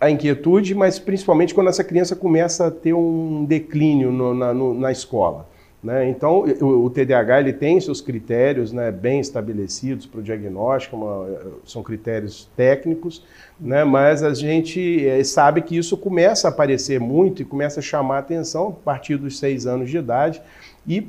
a 0.00 0.10
inquietude, 0.10 0.74
mas 0.74 0.98
principalmente 0.98 1.54
quando 1.54 1.68
essa 1.68 1.82
criança 1.82 2.14
começa 2.14 2.66
a 2.68 2.70
ter 2.70 2.92
um 2.92 3.44
declínio 3.44 4.12
no, 4.12 4.34
na, 4.34 4.54
no, 4.54 4.74
na 4.74 4.92
escola. 4.92 5.46
Né? 5.82 6.08
Então, 6.08 6.44
o, 6.60 6.86
o, 6.86 6.90
TDAH 6.90 7.40
ele 7.40 7.52
tem 7.52 7.80
seus 7.80 8.00
critérios 8.00 8.72
né, 8.72 8.90
bem 8.90 9.20
estabelecidos 9.20 10.06
para 10.06 10.18
o 10.18 10.22
diagnóstico, 10.22 10.96
uma, 10.96 11.28
são 11.64 11.84
critérios 11.84 12.50
técnicos, 12.56 13.24
né, 13.60 13.84
mas 13.84 14.24
a 14.24 14.34
gente 14.34 15.06
é, 15.06 15.22
sabe 15.22 15.62
que 15.62 15.76
isso 15.76 15.96
começa 15.96 16.48
a 16.48 16.50
aparecer 16.50 16.98
muito 16.98 17.42
e 17.42 17.44
começa 17.44 17.78
a 17.78 17.82
chamar 17.82 18.18
atenção 18.18 18.68
a 18.68 18.84
partir 18.84 19.16
dos 19.16 19.38
seis 19.38 19.66
anos 19.66 19.88
de 19.88 19.98
idade. 19.98 20.42
E, 20.84 21.06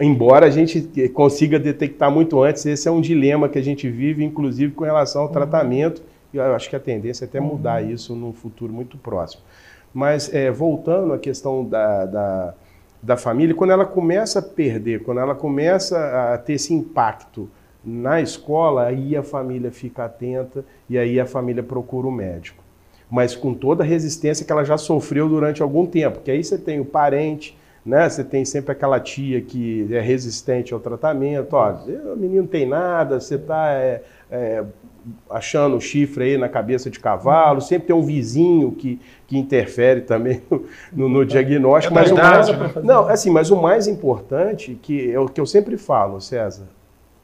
embora 0.00 0.46
a 0.46 0.50
gente 0.50 0.80
consiga 1.14 1.56
detectar 1.56 2.10
muito 2.10 2.42
antes, 2.42 2.66
esse 2.66 2.88
é 2.88 2.90
um 2.90 3.00
dilema 3.00 3.48
que 3.48 3.58
a 3.58 3.62
gente 3.62 3.88
vive, 3.88 4.24
inclusive 4.24 4.72
com 4.72 4.82
relação 4.82 5.22
ao 5.22 5.28
tratamento, 5.28 6.02
e 6.02 6.17
eu 6.46 6.54
acho 6.54 6.68
que 6.68 6.76
a 6.76 6.80
tendência 6.80 7.24
é 7.24 7.28
até 7.28 7.40
mudar 7.40 7.82
isso 7.82 8.14
num 8.14 8.32
futuro 8.32 8.72
muito 8.72 8.96
próximo. 8.96 9.42
Mas, 9.92 10.32
é, 10.32 10.50
voltando 10.50 11.12
à 11.12 11.18
questão 11.18 11.64
da, 11.64 12.06
da 12.06 12.54
da 13.02 13.16
família, 13.16 13.54
quando 13.54 13.70
ela 13.70 13.86
começa 13.86 14.40
a 14.40 14.42
perder, 14.42 15.02
quando 15.02 15.20
ela 15.20 15.34
começa 15.34 16.32
a 16.32 16.38
ter 16.38 16.54
esse 16.54 16.74
impacto 16.74 17.48
na 17.84 18.20
escola, 18.20 18.86
aí 18.86 19.16
a 19.16 19.22
família 19.22 19.70
fica 19.70 20.04
atenta 20.04 20.64
e 20.90 20.98
aí 20.98 21.18
a 21.20 21.26
família 21.26 21.62
procura 21.62 22.08
o 22.08 22.12
médico. 22.12 22.62
Mas 23.10 23.34
com 23.34 23.54
toda 23.54 23.82
a 23.84 23.86
resistência 23.86 24.44
que 24.44 24.52
ela 24.52 24.64
já 24.64 24.76
sofreu 24.76 25.28
durante 25.28 25.62
algum 25.62 25.86
tempo, 25.86 26.20
que 26.20 26.30
aí 26.30 26.42
você 26.42 26.58
tem 26.58 26.80
o 26.80 26.84
parente, 26.84 27.56
né? 27.86 28.06
Você 28.08 28.22
tem 28.22 28.44
sempre 28.44 28.72
aquela 28.72 29.00
tia 29.00 29.40
que 29.40 29.88
é 29.90 30.00
resistente 30.00 30.74
ao 30.74 30.80
tratamento, 30.80 31.54
ó, 31.54 31.72
o 32.12 32.16
menino 32.16 32.46
tem 32.46 32.66
nada, 32.66 33.18
você 33.18 33.36
está 33.36 33.72
é, 33.72 34.02
é, 34.30 34.64
achando 35.30 35.76
o 35.76 35.80
chifre 35.80 36.24
aí 36.24 36.38
na 36.38 36.48
cabeça 36.48 36.90
de 36.90 36.98
cavalo, 36.98 37.60
sempre 37.60 37.88
tem 37.88 37.96
um 37.96 38.02
vizinho 38.02 38.72
que, 38.72 39.00
que 39.26 39.36
interfere 39.36 40.02
também 40.02 40.42
no, 40.92 41.08
no 41.08 41.24
diagnóstico. 41.24 41.94
É 41.94 42.00
mas 42.00 42.10
verdade, 42.10 42.52
o 42.52 42.58
mais, 42.58 42.74
né? 42.74 42.82
não, 42.84 43.08
assim, 43.08 43.30
mas 43.30 43.50
o 43.50 43.56
mais 43.56 43.86
importante 43.86 44.78
que 44.80 45.10
é 45.12 45.18
o 45.18 45.28
que 45.28 45.40
eu 45.40 45.46
sempre 45.46 45.76
falo, 45.76 46.20
César, 46.20 46.68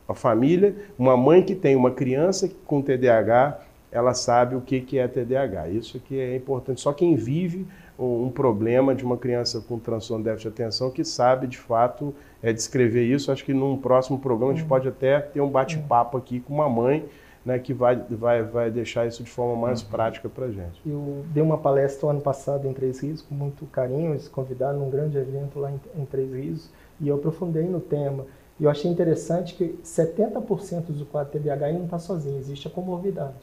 a 0.09 0.15
família, 0.15 0.75
uma 0.99 1.17
mãe 1.17 1.43
que 1.43 1.55
tem 1.55 1.75
uma 1.77 1.91
criança 1.91 2.51
com 2.67 2.83
TDAH, 2.83 3.61
ela 3.91 4.13
sabe 4.13 4.57
o 4.57 4.61
que, 4.61 4.81
que 4.81 4.99
é 4.99 5.07
TDAH. 5.07 5.69
Isso 5.69 6.01
que 6.01 6.19
é 6.19 6.35
importante. 6.35 6.81
Só 6.81 6.93
quem 6.93 7.15
vive 7.15 7.67
um, 7.99 8.29
problema 8.29 8.95
de 8.95 9.05
uma 9.05 9.17
criança 9.17 9.61
com 9.61 9.79
transtorno 9.79 10.25
de 10.25 10.31
déficit 10.31 10.49
de 10.49 10.63
atenção 10.63 10.91
que 10.91 11.05
sabe 11.05 11.47
de 11.47 11.59
fato 11.59 12.15
é, 12.43 12.53
descrever 12.53 13.05
isso. 13.05 13.31
Acho 13.31 13.45
que 13.45 13.55
num 13.55 13.77
próximo 13.77 14.19
programa 14.19 14.53
a 14.53 14.55
gente 14.55 14.65
uhum. 14.65 14.69
pode 14.69 14.89
até 14.89 15.21
ter 15.21 15.41
um 15.41 15.49
bate-papo 15.49 16.17
aqui 16.17 16.41
com 16.41 16.53
uma 16.53 16.69
mãe 16.69 17.05
né, 17.45 17.59
que 17.59 17.75
vai, 17.75 17.97
vai, 17.97 18.43
vai 18.43 18.71
deixar 18.71 19.07
isso 19.07 19.23
de 19.23 19.31
forma 19.31 19.61
mais 19.61 19.83
uhum. 19.83 19.89
prática 19.91 20.29
para 20.29 20.47
a 20.47 20.51
gente. 20.51 20.81
Eu 20.87 21.25
dei 21.27 21.43
uma 21.43 21.59
palestra 21.59 22.09
ano 22.09 22.21
passado 22.21 22.67
em 22.67 22.73
Três 22.73 23.01
Rios, 23.01 23.21
com 23.21 23.35
muito 23.35 23.67
carinho, 23.67 24.13
eles 24.13 24.29
convidaram 24.29 24.79
num 24.79 24.91
grande 24.91 25.19
evento 25.19 25.59
lá 25.59 25.71
em, 25.71 25.81
em 26.01 26.05
Três 26.07 26.33
Rios, 26.33 26.71
e 27.01 27.09
eu 27.09 27.17
aprofundei 27.17 27.65
no 27.65 27.81
tema. 27.81 28.25
E 28.59 28.65
eu 28.65 28.71
achei 28.71 28.91
interessante 28.91 29.55
que 29.55 29.79
70% 29.85 30.87
do 30.87 31.05
quadro 31.05 31.33
TDAH 31.39 31.73
não 31.73 31.85
está 31.85 31.99
sozinho, 31.99 32.39
existe 32.39 32.67
a 32.67 32.71
comorbidade. 32.71 33.35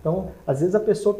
Então, 0.00 0.28
às 0.46 0.60
vezes 0.60 0.74
a 0.74 0.80
pessoa 0.80 1.16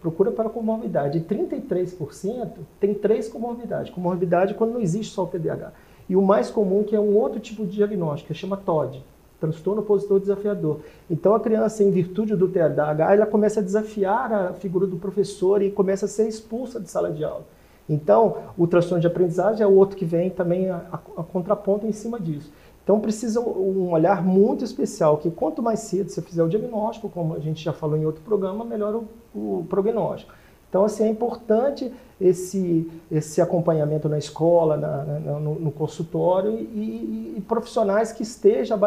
procura 0.00 0.30
para 0.32 0.48
comorbidade, 0.48 1.18
e 1.18 1.20
33% 1.22 2.50
tem 2.80 2.94
três 2.94 3.28
comorbidades. 3.28 3.92
Comorbidade 3.92 4.54
quando 4.54 4.72
não 4.72 4.80
existe 4.80 5.14
só 5.14 5.24
o 5.24 5.26
TDAH. 5.26 5.72
E 6.08 6.16
o 6.16 6.22
mais 6.22 6.50
comum, 6.50 6.82
que 6.82 6.94
é 6.94 7.00
um 7.00 7.16
outro 7.16 7.40
tipo 7.40 7.64
de 7.64 7.76
diagnóstico, 7.76 8.32
que 8.32 8.38
chama 8.38 8.56
TOD, 8.56 9.02
transtorno 9.46 9.82
opositor 9.82 10.20
desafiador. 10.20 10.80
Então 11.10 11.34
a 11.34 11.40
criança, 11.40 11.82
em 11.82 11.90
virtude 11.90 12.34
do 12.34 12.48
TDAH, 12.48 13.14
ela 13.14 13.26
começa 13.26 13.60
a 13.60 13.62
desafiar 13.62 14.32
a 14.32 14.52
figura 14.54 14.86
do 14.86 14.96
professor 14.96 15.62
e 15.62 15.70
começa 15.70 16.06
a 16.06 16.08
ser 16.08 16.28
expulsa 16.28 16.80
de 16.80 16.90
sala 16.90 17.10
de 17.10 17.24
aula. 17.24 17.44
Então, 17.88 18.38
o 18.56 18.66
transtorno 18.66 19.00
de 19.00 19.06
aprendizagem 19.06 19.62
é 19.62 19.66
o 19.66 19.74
outro 19.74 19.96
que 19.96 20.06
vem 20.06 20.30
também 20.30 20.70
a, 20.70 20.80
a, 20.90 20.96
a 21.20 21.22
contraponto 21.22 21.86
em 21.86 21.92
cima 21.92 22.18
disso. 22.18 22.50
Então 22.82 23.00
precisa 23.00 23.40
um 23.40 23.92
olhar 23.92 24.22
muito 24.22 24.62
especial, 24.62 25.16
que 25.16 25.30
quanto 25.30 25.62
mais 25.62 25.80
cedo 25.80 26.10
você 26.10 26.20
fizer 26.20 26.42
o 26.42 26.48
diagnóstico, 26.48 27.08
como 27.08 27.34
a 27.34 27.40
gente 27.40 27.64
já 27.64 27.72
falou 27.72 27.96
em 27.96 28.04
outro 28.04 28.22
programa, 28.22 28.64
melhor 28.64 29.02
o, 29.34 29.38
o 29.60 29.66
prognóstico. 29.68 30.32
Então, 30.68 30.84
assim, 30.84 31.04
é 31.04 31.08
importante 31.08 31.90
esse, 32.20 32.90
esse 33.10 33.40
acompanhamento 33.40 34.08
na 34.08 34.18
escola, 34.18 34.76
na, 34.76 35.04
na, 35.04 35.40
no, 35.40 35.58
no, 35.58 35.72
consultório 35.72 36.52
e, 36.52 37.34
e, 37.36 37.40
profissionais 37.46 38.12
que 38.12 38.22
estejam 38.22 38.78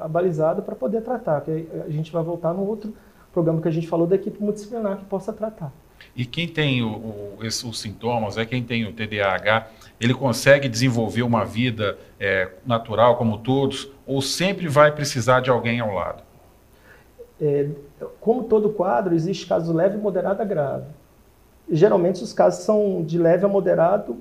abalizados 0.00 0.64
para 0.64 0.74
poder 0.74 1.02
tratar. 1.02 1.40
Que 1.40 1.66
a 1.86 1.90
gente 1.90 2.12
vai 2.12 2.22
voltar 2.22 2.52
no 2.52 2.66
outro 2.66 2.92
programa 3.32 3.60
que 3.60 3.68
a 3.68 3.70
gente 3.70 3.88
falou 3.88 4.06
da 4.06 4.16
equipe 4.16 4.40
multidisciplinar 4.40 4.98
que 4.98 5.04
possa 5.06 5.32
tratar. 5.32 5.72
E 6.14 6.24
quem 6.24 6.46
tem 6.46 6.82
o, 6.82 6.88
o, 6.88 7.38
os 7.40 7.80
sintomas, 7.80 8.36
é 8.36 8.44
quem 8.44 8.62
tem 8.62 8.84
o 8.84 8.92
TDAH, 8.92 9.68
ele 10.00 10.14
consegue 10.14 10.68
desenvolver 10.68 11.22
uma 11.22 11.44
vida 11.44 11.98
é, 12.20 12.50
natural 12.64 13.16
como 13.16 13.38
todos, 13.38 13.90
ou 14.06 14.20
sempre 14.20 14.68
vai 14.68 14.92
precisar 14.92 15.40
de 15.40 15.50
alguém 15.50 15.80
ao 15.80 15.92
lado? 15.92 16.22
É, 17.40 17.68
como 18.20 18.44
todo 18.44 18.68
quadro, 18.70 19.14
existe 19.14 19.46
caso 19.46 19.72
leve, 19.72 19.96
moderado 19.96 20.42
a 20.42 20.44
grave. 20.44 20.84
Geralmente 21.70 22.22
os 22.22 22.32
casos 22.32 22.64
são 22.64 23.02
de 23.02 23.18
leve 23.18 23.44
a 23.44 23.48
moderado 23.48 24.16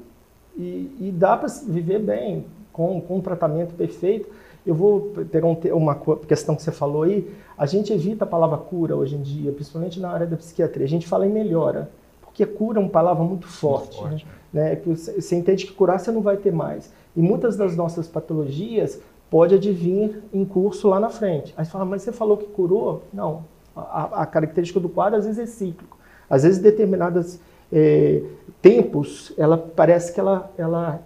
e, 0.58 0.96
e 1.00 1.12
dá 1.12 1.36
para 1.38 1.50
viver 1.68 2.00
bem 2.00 2.46
com, 2.72 3.02
com 3.02 3.18
um 3.18 3.22
tratamento 3.22 3.74
perfeito. 3.74 4.30
Eu 4.66 4.74
vou 4.74 5.14
pegar 5.30 5.48
um, 5.48 5.58
uma 5.76 5.96
questão 6.28 6.56
que 6.56 6.64
você 6.64 6.72
falou 6.72 7.04
aí. 7.04 7.30
A 7.58 7.66
gente 7.66 7.92
evita 7.92 8.24
a 8.24 8.28
palavra 8.28 8.58
cura 8.58 8.96
hoje 8.96 9.16
em 9.16 9.22
dia, 9.22 9.52
principalmente 9.52 10.00
na 10.00 10.10
área 10.10 10.26
da 10.26 10.38
psiquiatria. 10.38 10.86
A 10.86 10.90
gente 10.90 11.08
fala 11.08 11.28
em 11.28 11.30
melhora, 11.30 11.90
porque 12.22 12.46
cura 12.46 12.80
é 12.80 12.82
uma 12.82 12.90
palavra 12.90 13.24
muito 13.24 13.48
forte. 13.48 14.00
Muito 14.00 14.10
forte. 14.10 14.28
Né? 14.54 14.70
né? 14.70 14.76
Que 14.78 14.90
você 14.90 15.36
entende 15.36 15.66
que 15.66 15.74
curar 15.74 16.00
você 16.00 16.12
não 16.12 16.22
vai 16.22 16.38
ter 16.38 16.52
mais. 16.52 16.92
E 17.16 17.22
muitas 17.22 17.58
das 17.58 17.76
nossas 17.76 18.08
patologias 18.08 19.00
pode 19.30 19.56
advir 19.56 20.22
em 20.32 20.46
curso 20.46 20.88
lá 20.88 21.00
na 21.00 21.10
frente. 21.10 21.54
Aí 21.58 21.66
você 21.66 21.72
fala, 21.72 21.86
mas 21.86 22.02
você 22.02 22.12
falou 22.12 22.38
que 22.38 22.46
curou? 22.46 23.04
Não. 23.12 23.44
A, 23.76 24.22
a 24.22 24.26
característica 24.26 24.80
do 24.80 24.88
quadro 24.88 25.18
às 25.18 25.26
vezes 25.26 25.40
é 25.40 25.46
cíclico. 25.46 25.98
Às 26.30 26.44
vezes 26.44 26.60
determinados 26.60 27.40
é, 27.72 28.22
tempos, 28.62 29.34
ela 29.38 29.58
parece 29.58 30.14
que 30.14 30.20
ela, 30.20 30.52
ela 30.58 31.02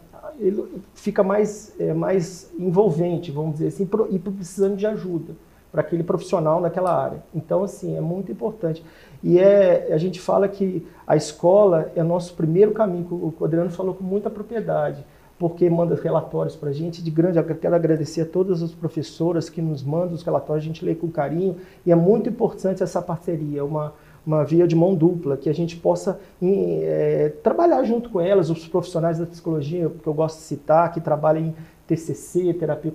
fica 0.94 1.24
mais, 1.24 1.74
é, 1.80 1.94
mais 1.94 2.52
envolvente, 2.58 3.32
vamos 3.32 3.54
dizer 3.54 3.68
assim, 3.68 3.90
e 4.10 4.20
precisando 4.20 4.76
de 4.76 4.86
ajuda 4.86 5.34
para 5.72 5.82
aquele 5.82 6.04
profissional 6.04 6.62
naquela 6.62 6.96
área. 6.96 7.24
Então, 7.34 7.64
assim, 7.64 7.98
é 7.98 8.02
muito 8.02 8.32
importante. 8.32 8.84
E 9.24 9.40
é, 9.40 9.92
a 9.92 9.98
gente 9.98 10.20
fala 10.20 10.48
que 10.48 10.86
a 11.06 11.16
escola 11.16 11.92
é 11.96 12.04
nosso 12.04 12.34
primeiro 12.36 12.72
caminho, 12.72 13.34
o 13.40 13.46
Adriano 13.46 13.70
falou 13.70 13.94
com 13.94 14.04
muita 14.04 14.30
propriedade, 14.30 15.06
porque 15.38 15.70
manda 15.70 15.96
relatórios 15.96 16.56
para 16.56 16.70
a 16.70 16.74
gente 16.74 17.04
de 17.04 17.12
grande. 17.12 17.42
Quero 17.56 17.76
agradecer 17.76 18.22
a 18.22 18.26
todas 18.26 18.64
as 18.64 18.72
professoras 18.72 19.50
que 19.50 19.62
nos 19.62 19.84
mandam 19.84 20.14
os 20.14 20.24
relatórios, 20.24 20.64
a 20.64 20.68
gente 20.68 20.84
lê 20.84 20.96
com 20.96 21.10
carinho, 21.10 21.58
e 21.86 21.92
é 21.92 21.96
muito 21.96 22.30
importante 22.30 22.82
essa 22.82 23.02
parceria, 23.02 23.64
uma 23.64 23.94
uma 24.28 24.44
via 24.44 24.68
de 24.68 24.76
mão 24.76 24.94
dupla, 24.94 25.38
que 25.38 25.50
a 25.50 25.54
gente 25.54 25.78
possa 25.78 26.20
é, 26.44 27.32
trabalhar 27.42 27.82
junto 27.86 28.10
com 28.10 28.20
elas, 28.20 28.50
os 28.50 28.68
profissionais 28.68 29.18
da 29.18 29.26
psicologia, 29.26 29.90
que 29.90 30.08
eu 30.08 30.14
gosto 30.14 30.40
de 30.40 30.44
citar, 30.44 30.92
que 30.92 31.00
trabalham 31.00 31.46
em 31.46 31.56
TCC, 31.88 32.54
terapia 32.54 32.92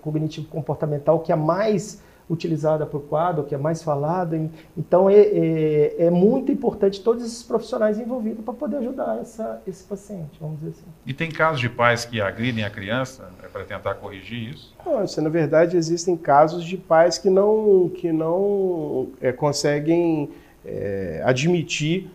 cognitivo-comportamental, 0.00 1.20
que 1.20 1.30
é 1.30 1.36
mais 1.36 2.02
utilizada 2.30 2.86
por 2.86 3.00
quadro, 3.02 3.44
que 3.44 3.54
é 3.54 3.58
mais 3.58 3.82
falada. 3.82 4.40
Então, 4.76 5.10
é, 5.10 5.18
é, 5.18 6.06
é, 6.06 6.10
muito 6.10 6.50
importante 6.50 7.02
todos 7.02 7.24
esses 7.24 7.42
profissionais 7.42 7.98
envolvidos 7.98 8.42
para 8.42 8.54
poder 8.54 8.76
ajudar 8.76 9.18
essa, 9.20 9.60
esse 9.66 9.84
paciente, 9.84 10.38
vamos 10.40 10.60
dizer 10.60 10.70
assim. 10.70 10.86
E 11.04 11.12
tem 11.12 11.28
casos 11.30 11.60
de 11.60 11.68
pais 11.68 12.04
que 12.04 12.20
agridem 12.20 12.64
a 12.64 12.70
criança 12.70 13.28
é, 13.42 13.48
para 13.48 13.64
tentar 13.64 13.96
corrigir 13.96 14.54
isso? 14.54 14.74
Não, 14.86 15.04
na 15.22 15.28
verdade, 15.28 15.76
existem 15.76 16.16
casos 16.16 16.64
de 16.64 16.76
pais 16.76 17.18
que 17.18 17.28
não, 17.28 17.90
que 17.92 18.12
não 18.12 19.08
é, 19.20 19.32
conseguem 19.32 20.30
é, 20.64 21.22
admitir 21.24 22.10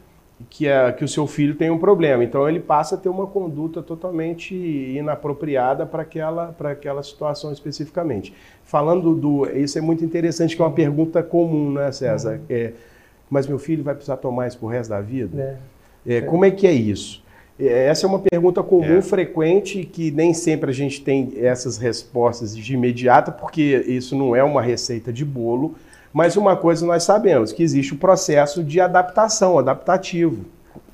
que, 0.50 0.68
a, 0.68 0.92
que 0.92 1.04
o 1.04 1.08
seu 1.08 1.26
filho 1.28 1.56
tem 1.56 1.70
um 1.70 1.78
problema. 1.78 2.24
Então 2.24 2.48
ele 2.48 2.60
passa 2.60 2.96
a 2.96 2.98
ter 2.98 3.10
uma 3.10 3.28
conduta 3.28 3.82
totalmente 3.82 4.54
inapropriada 4.54 5.86
para 5.86 6.02
aquela, 6.02 6.56
aquela 6.60 7.04
situação 7.04 7.52
especificamente. 7.52 8.34
Falando 8.64 9.16
do. 9.16 9.46
Isso 9.48 9.78
é 9.78 9.82
muito 9.82 10.04
interessante, 10.04 10.56
que 10.56 10.62
é 10.62 10.66
uma 10.66 10.72
pergunta 10.72 11.24
comum, 11.24 11.72
né, 11.72 11.92
César? 11.92 12.36
Uhum. 12.38 12.46
É, 12.50 12.74
mas 13.30 13.48
meu 13.48 13.60
filho 13.60 13.84
vai 13.84 13.94
precisar 13.94 14.18
tomar 14.18 14.48
isso 14.48 14.58
o 14.62 14.68
resto 14.68 14.90
da 14.90 15.02
vida? 15.02 15.60
É. 16.06 16.18
É, 16.18 16.22
como 16.22 16.46
é 16.46 16.52
que 16.52 16.68
é 16.68 16.72
isso? 16.72 17.24
É, 17.60 17.88
essa 17.88 18.06
é 18.06 18.10
uma 18.10 18.20
pergunta 18.20 18.62
comum, 18.62 18.98
é. 18.98 19.02
frequente, 19.02 19.84
que 19.86 20.12
nem 20.12 20.34
sempre 20.34 20.70
a 20.70 20.74
gente 20.74 21.02
tem 21.02 21.34
essas 21.38 21.78
respostas 21.78 22.56
de 22.56 22.74
imediata, 22.74 23.32
porque 23.32 23.84
isso 23.88 24.16
não 24.16 24.36
é 24.36 24.44
uma 24.44 24.62
receita 24.62 25.12
de 25.12 25.26
bolo, 25.26 25.76
mas 26.16 26.38
uma 26.38 26.56
coisa 26.56 26.86
nós 26.86 27.04
sabemos, 27.04 27.52
que 27.52 27.62
existe 27.62 27.94
o 27.94 27.98
processo 27.98 28.64
de 28.64 28.80
adaptação, 28.80 29.60
adaptativo. 29.60 30.46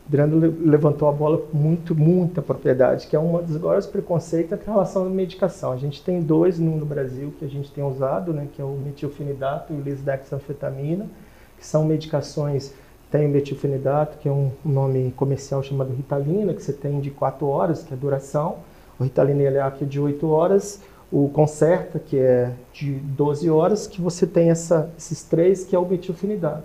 Adriano 0.07 0.39
levantou 0.65 1.07
a 1.07 1.11
bola 1.11 1.37
com 1.37 1.55
muito, 1.55 1.93
muita 1.93 2.41
propriedade, 2.41 3.05
que 3.05 3.15
é 3.15 3.19
um 3.19 3.39
dos 3.39 3.55
maiores 3.61 3.85
preconceitos 3.85 4.59
em 4.59 4.65
relação 4.65 5.05
à 5.05 5.09
medicação. 5.09 5.73
A 5.73 5.77
gente 5.77 6.03
tem 6.03 6.23
dois 6.23 6.57
no, 6.57 6.83
Brasil 6.83 7.31
que 7.37 7.45
a 7.45 7.47
gente 7.47 7.69
tem 7.69 7.83
usado, 7.83 8.33
né, 8.33 8.47
que 8.51 8.59
é 8.59 8.65
o 8.65 8.75
metilfenidato 8.83 9.71
e 9.71 9.75
o 9.75 9.81
lisdexanfetamina, 9.81 11.05
que 11.55 11.67
são 11.67 11.85
medicações, 11.85 12.73
tem 13.11 13.27
o 13.27 13.29
metilfenidato, 13.29 14.17
que 14.17 14.27
é 14.27 14.31
um 14.31 14.51
nome 14.65 15.13
comercial 15.15 15.61
chamado 15.61 15.93
Ritalina, 15.93 16.51
que 16.51 16.63
você 16.63 16.73
tem 16.73 16.99
de 16.99 17.11
4 17.11 17.45
horas, 17.45 17.83
que 17.83 17.93
é 17.93 17.95
a 17.95 17.99
duração, 17.99 18.55
O 18.99 19.03
Ritalina 19.03 19.43
Eliac 19.43 19.83
é 19.83 19.87
de 19.87 19.99
8 19.99 20.27
horas, 20.27 20.81
o 21.11 21.29
Concerta, 21.29 21.99
que 21.99 22.17
é 22.17 22.51
de 22.71 22.93
12 22.93 23.49
horas, 23.49 23.85
que 23.85 23.99
você 23.99 24.25
tem 24.25 24.49
essa, 24.49 24.89
esses 24.97 25.23
três, 25.23 25.65
que 25.65 25.75
é 25.75 25.79
o 25.79 25.85
metilfenidato. 25.85 26.63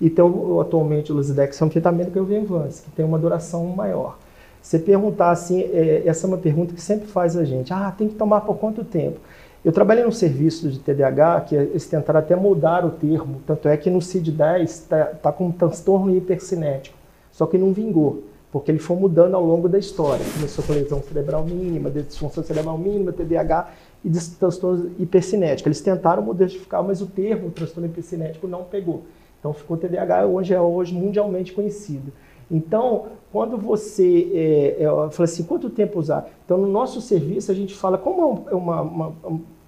E 0.00 0.10
tem 0.10 0.24
atualmente 0.60 1.12
o 1.12 1.14
Luzidex 1.14 1.60
anfetamina, 1.62 2.10
que 2.10 2.18
é 2.18 2.20
o 2.20 2.24
Venvance, 2.24 2.82
que 2.82 2.90
tem 2.90 3.04
uma 3.04 3.18
duração 3.18 3.64
maior. 3.66 4.18
Você 4.60 4.78
perguntar 4.78 5.30
assim, 5.30 5.60
é, 5.60 6.02
essa 6.06 6.26
é 6.26 6.28
uma 6.28 6.38
pergunta 6.38 6.74
que 6.74 6.80
sempre 6.80 7.06
faz 7.06 7.36
a 7.36 7.44
gente. 7.44 7.72
Ah, 7.72 7.94
tem 7.96 8.08
que 8.08 8.14
tomar 8.14 8.40
por 8.40 8.56
quanto 8.56 8.82
tempo? 8.82 9.20
Eu 9.64 9.72
trabalhei 9.72 10.04
num 10.04 10.12
serviço 10.12 10.68
de 10.68 10.78
TDAH 10.78 11.40
que 11.42 11.54
eles 11.54 11.86
tentaram 11.86 12.20
até 12.20 12.36
mudar 12.36 12.84
o 12.84 12.90
termo, 12.90 13.40
tanto 13.46 13.68
é 13.68 13.76
que 13.76 13.88
no 13.88 13.98
CID-10 13.98 14.62
está 14.62 15.04
tá 15.06 15.32
com 15.32 15.46
um 15.46 15.52
transtorno 15.52 16.14
hipercinético, 16.14 16.96
só 17.32 17.46
que 17.46 17.56
não 17.56 17.72
vingou, 17.72 18.24
porque 18.52 18.70
ele 18.70 18.78
foi 18.78 18.96
mudando 18.96 19.34
ao 19.34 19.44
longo 19.44 19.66
da 19.66 19.78
história. 19.78 20.24
Começou 20.34 20.62
com 20.64 20.74
lesão 20.74 21.02
cerebral 21.02 21.44
mínima, 21.44 21.90
disfunção 21.90 22.44
cerebral 22.44 22.76
mínima, 22.76 23.10
TDAH 23.12 23.68
e 24.04 24.10
transtorno 24.10 24.90
hipercinético. 24.98 25.68
Eles 25.68 25.80
tentaram 25.80 26.22
modificar, 26.22 26.82
mas 26.82 27.00
o 27.00 27.06
termo 27.06 27.50
transtorno 27.50 27.88
hipercinético 27.88 28.46
não 28.46 28.64
pegou. 28.64 29.04
Então 29.40 29.52
ficou 29.52 29.76
TDAH, 29.76 30.26
hoje 30.26 30.54
é 30.54 30.60
hoje 30.60 30.94
mundialmente 30.94 31.52
conhecido. 31.52 32.12
Então, 32.50 33.06
quando 33.32 33.56
você 33.56 34.30
é, 34.32 34.82
é, 34.82 35.10
fala 35.10 35.24
assim, 35.24 35.42
quanto 35.42 35.70
tempo 35.70 35.98
usar? 35.98 36.28
Então, 36.44 36.58
no 36.58 36.66
nosso 36.66 37.00
serviço, 37.00 37.50
a 37.50 37.54
gente 37.54 37.74
fala, 37.74 37.96
como 37.96 38.46
é 38.50 38.54
uma, 38.54 38.82
uma, 38.82 39.12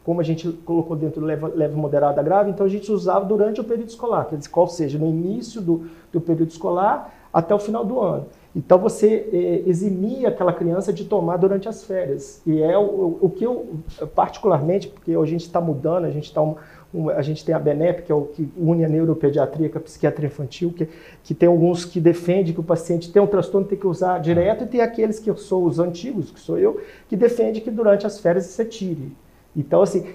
como 0.04 0.20
a 0.20 0.24
gente 0.24 0.48
colocou 0.64 0.96
dentro 0.96 1.20
do 1.20 1.26
leve, 1.26 1.46
leve 1.48 1.74
moderada 1.74 2.22
grave, 2.22 2.50
então 2.50 2.64
a 2.64 2.68
gente 2.68 2.92
usava 2.92 3.24
durante 3.24 3.60
o 3.60 3.64
período 3.64 3.88
escolar, 3.88 4.26
quer 4.26 4.36
dizer, 4.36 4.50
qual 4.50 4.68
seja, 4.68 4.98
no 4.98 5.08
início 5.08 5.60
do, 5.60 5.86
do 6.12 6.20
período 6.20 6.50
escolar 6.50 7.12
até 7.32 7.54
o 7.54 7.58
final 7.58 7.84
do 7.84 8.00
ano. 8.00 8.26
Então 8.56 8.78
você 8.78 9.28
é, 9.30 9.68
eximia 9.68 10.28
aquela 10.28 10.50
criança 10.50 10.90
de 10.90 11.04
tomar 11.04 11.36
durante 11.36 11.68
as 11.68 11.84
férias. 11.84 12.40
E 12.46 12.62
é 12.62 12.76
o, 12.78 13.18
o 13.20 13.28
que 13.28 13.44
eu, 13.44 13.66
particularmente, 14.14 14.88
porque 14.88 15.12
a 15.12 15.24
gente 15.26 15.42
está 15.42 15.60
mudando, 15.60 16.06
a 16.06 16.10
gente 16.10 16.24
está 16.24 16.40
um, 16.40 16.56
um, 16.94 17.10
a 17.10 17.20
gente 17.20 17.44
tem 17.44 17.54
a 17.54 17.58
BENEP, 17.58 18.04
que 18.04 18.10
é 18.10 18.14
o 18.14 18.22
que 18.22 18.50
une 18.56 18.82
a 18.82 18.88
neuropediatria 18.88 19.68
com 19.68 19.76
a 19.76 19.80
psiquiatria 19.82 20.28
infantil, 20.28 20.72
que, 20.72 20.88
que 21.22 21.34
tem 21.34 21.50
alguns 21.50 21.84
que 21.84 22.00
defendem 22.00 22.54
que 22.54 22.60
o 22.60 22.62
paciente 22.62 23.12
tem 23.12 23.20
um 23.20 23.26
transtorno 23.26 23.68
tem 23.68 23.76
que 23.76 23.86
usar 23.86 24.20
direto, 24.20 24.64
e 24.64 24.66
tem 24.66 24.80
aqueles 24.80 25.18
que 25.18 25.28
eu 25.28 25.36
sou 25.36 25.66
os 25.66 25.78
antigos, 25.78 26.30
que 26.30 26.40
sou 26.40 26.58
eu, 26.58 26.80
que 27.10 27.14
defende 27.14 27.60
que 27.60 27.70
durante 27.70 28.06
as 28.06 28.18
férias 28.18 28.46
você 28.46 28.64
tire. 28.64 29.12
Então, 29.54 29.82
assim, 29.82 30.06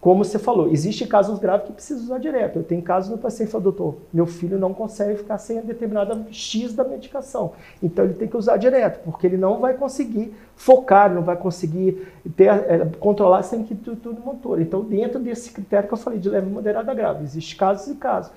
como 0.00 0.24
você 0.24 0.38
falou, 0.38 0.70
existe 0.72 1.06
casos 1.06 1.38
graves 1.38 1.66
que 1.66 1.74
precisa 1.74 2.00
usar 2.00 2.18
direto. 2.18 2.58
Eu 2.58 2.62
tenho 2.62 2.80
casos 2.80 3.10
no 3.10 3.18
paciente 3.18 3.50
fala, 3.50 3.64
doutor, 3.64 3.96
meu 4.10 4.24
filho 4.26 4.58
não 4.58 4.72
consegue 4.72 5.18
ficar 5.18 5.36
sem 5.36 5.58
a 5.58 5.60
determinada 5.60 6.18
X 6.30 6.72
da 6.72 6.82
medicação. 6.84 7.52
Então 7.82 8.06
ele 8.06 8.14
tem 8.14 8.26
que 8.26 8.36
usar 8.36 8.56
direto, 8.56 9.00
porque 9.04 9.26
ele 9.26 9.36
não 9.36 9.60
vai 9.60 9.74
conseguir 9.74 10.32
focar, 10.56 11.12
não 11.12 11.22
vai 11.22 11.36
conseguir 11.36 12.08
ter, 12.34 12.46
é, 12.46 12.88
controlar 12.98 13.42
sem 13.42 13.62
que 13.62 13.74
tudo 13.74 14.22
motor. 14.22 14.58
Então, 14.62 14.82
dentro 14.82 15.20
desse 15.20 15.52
critério 15.52 15.86
que 15.86 15.92
eu 15.92 15.98
falei 15.98 16.18
de 16.18 16.30
leve, 16.30 16.48
moderada, 16.48 16.94
grave, 16.94 17.24
existe 17.24 17.54
casos 17.54 17.88
e 17.88 17.94
casos. 17.96 18.32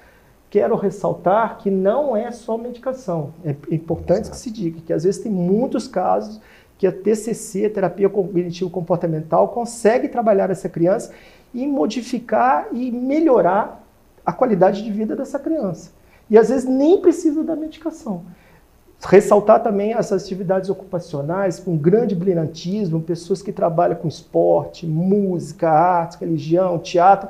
Quero 0.49 0.75
ressaltar 0.75 1.59
que 1.59 1.71
não 1.71 2.15
é 2.15 2.29
só 2.31 2.57
medicação. 2.57 3.33
É 3.45 3.55
importante 3.73 4.29
que 4.29 4.35
se 4.35 4.51
diga 4.51 4.81
que 4.85 4.91
às 4.91 5.05
vezes 5.05 5.21
tem 5.21 5.31
muitos 5.31 5.87
casos 5.87 6.41
que 6.77 6.85
a 6.85 6.91
TCC, 6.91 7.69
terapia 7.69 8.09
cognitivo 8.09 8.69
comportamental, 8.69 9.47
consegue 9.47 10.09
trabalhar 10.09 10.49
essa 10.49 10.67
criança 10.67 11.13
e 11.53 11.67
modificar 11.67 12.67
e 12.71 12.91
melhorar 12.91 13.83
a 14.25 14.31
qualidade 14.31 14.83
de 14.83 14.91
vida 14.91 15.15
dessa 15.15 15.37
criança. 15.37 15.91
E 16.29 16.37
às 16.37 16.49
vezes 16.49 16.65
nem 16.65 16.99
precisa 16.99 17.43
da 17.43 17.55
medicação. 17.55 18.23
Ressaltar 19.01 19.61
também 19.61 19.93
as 19.93 20.13
atividades 20.13 20.69
ocupacionais 20.69 21.59
com 21.59 21.75
grande 21.75 22.15
brilhantismo, 22.15 23.01
pessoas 23.01 23.41
que 23.41 23.51
trabalham 23.51 23.97
com 23.97 24.07
esporte, 24.07 24.87
música, 24.87 25.69
arte, 25.69 26.17
religião, 26.19 26.79
teatro, 26.79 27.29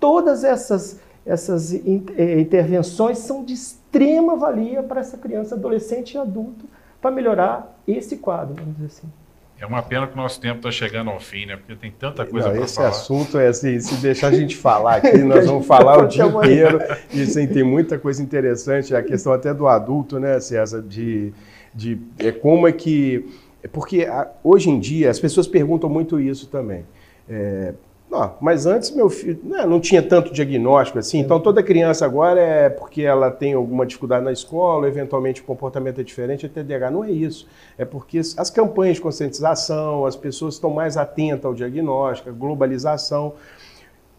todas 0.00 0.42
essas, 0.42 0.98
essas 1.24 1.72
eh, 1.72 2.40
intervenções 2.40 3.18
são 3.18 3.44
de 3.44 3.54
extrema 3.54 4.36
valia 4.36 4.82
para 4.82 5.00
essa 5.00 5.16
criança, 5.16 5.54
adolescente 5.54 6.14
e 6.14 6.18
adulto 6.18 6.64
para 7.00 7.10
melhorar 7.12 7.78
esse 7.86 8.16
quadro, 8.16 8.56
vamos 8.56 8.74
dizer 8.74 8.86
assim. 8.86 9.21
É 9.62 9.66
uma 9.66 9.80
pena 9.80 10.08
que 10.08 10.14
o 10.14 10.16
nosso 10.16 10.40
tempo 10.40 10.56
está 10.56 10.72
chegando 10.72 11.08
ao 11.08 11.20
fim, 11.20 11.46
né? 11.46 11.56
Porque 11.56 11.76
tem 11.76 11.92
tanta 11.92 12.26
coisa 12.26 12.50
para 12.50 12.54
falar. 12.54 12.64
Esse 12.64 12.82
assunto 12.82 13.38
é 13.38 13.46
assim, 13.46 13.78
se 13.78 13.94
deixar 13.94 14.26
a 14.26 14.32
gente 14.32 14.56
falar 14.56 14.96
aqui, 14.96 15.18
nós 15.22 15.46
vamos 15.46 15.64
falar 15.64 16.02
o 16.02 16.08
dia 16.08 16.24
inteiro. 16.26 16.80
E 17.12 17.22
assim, 17.22 17.46
tem 17.46 17.62
muita 17.62 17.96
coisa 17.96 18.20
interessante, 18.20 18.92
a 18.92 19.00
questão 19.00 19.32
até 19.32 19.54
do 19.54 19.68
adulto, 19.68 20.18
né, 20.18 20.40
César, 20.40 20.82
de, 20.82 21.32
de 21.72 21.96
é, 22.18 22.32
como 22.32 22.66
é 22.66 22.72
que... 22.72 23.24
É 23.62 23.68
porque 23.68 24.04
a, 24.04 24.32
hoje 24.42 24.68
em 24.68 24.80
dia 24.80 25.08
as 25.08 25.20
pessoas 25.20 25.46
perguntam 25.46 25.88
muito 25.88 26.18
isso 26.18 26.48
também. 26.48 26.84
É, 27.30 27.72
não, 28.12 28.34
mas 28.42 28.66
antes 28.66 28.90
meu 28.90 29.08
filho 29.08 29.40
não, 29.42 29.56
né, 29.56 29.64
não 29.64 29.80
tinha 29.80 30.02
tanto 30.02 30.34
diagnóstico 30.34 30.98
assim, 30.98 31.18
então 31.18 31.40
toda 31.40 31.62
criança 31.62 32.04
agora 32.04 32.38
é 32.38 32.68
porque 32.68 33.00
ela 33.00 33.30
tem 33.30 33.54
alguma 33.54 33.86
dificuldade 33.86 34.22
na 34.22 34.30
escola, 34.30 34.86
eventualmente 34.86 35.40
o 35.40 35.44
comportamento 35.44 35.98
é 35.98 36.04
diferente, 36.04 36.44
é 36.44 36.48
TDAH. 36.50 36.90
Não 36.90 37.02
é 37.02 37.10
isso. 37.10 37.48
É 37.78 37.86
porque 37.86 38.18
as 38.18 38.50
campanhas 38.50 38.96
de 38.96 39.02
conscientização, 39.02 40.04
as 40.04 40.14
pessoas 40.14 40.54
estão 40.54 40.68
mais 40.68 40.98
atentas 40.98 41.46
ao 41.46 41.54
diagnóstico, 41.54 42.28
a 42.28 42.32
globalização. 42.32 43.32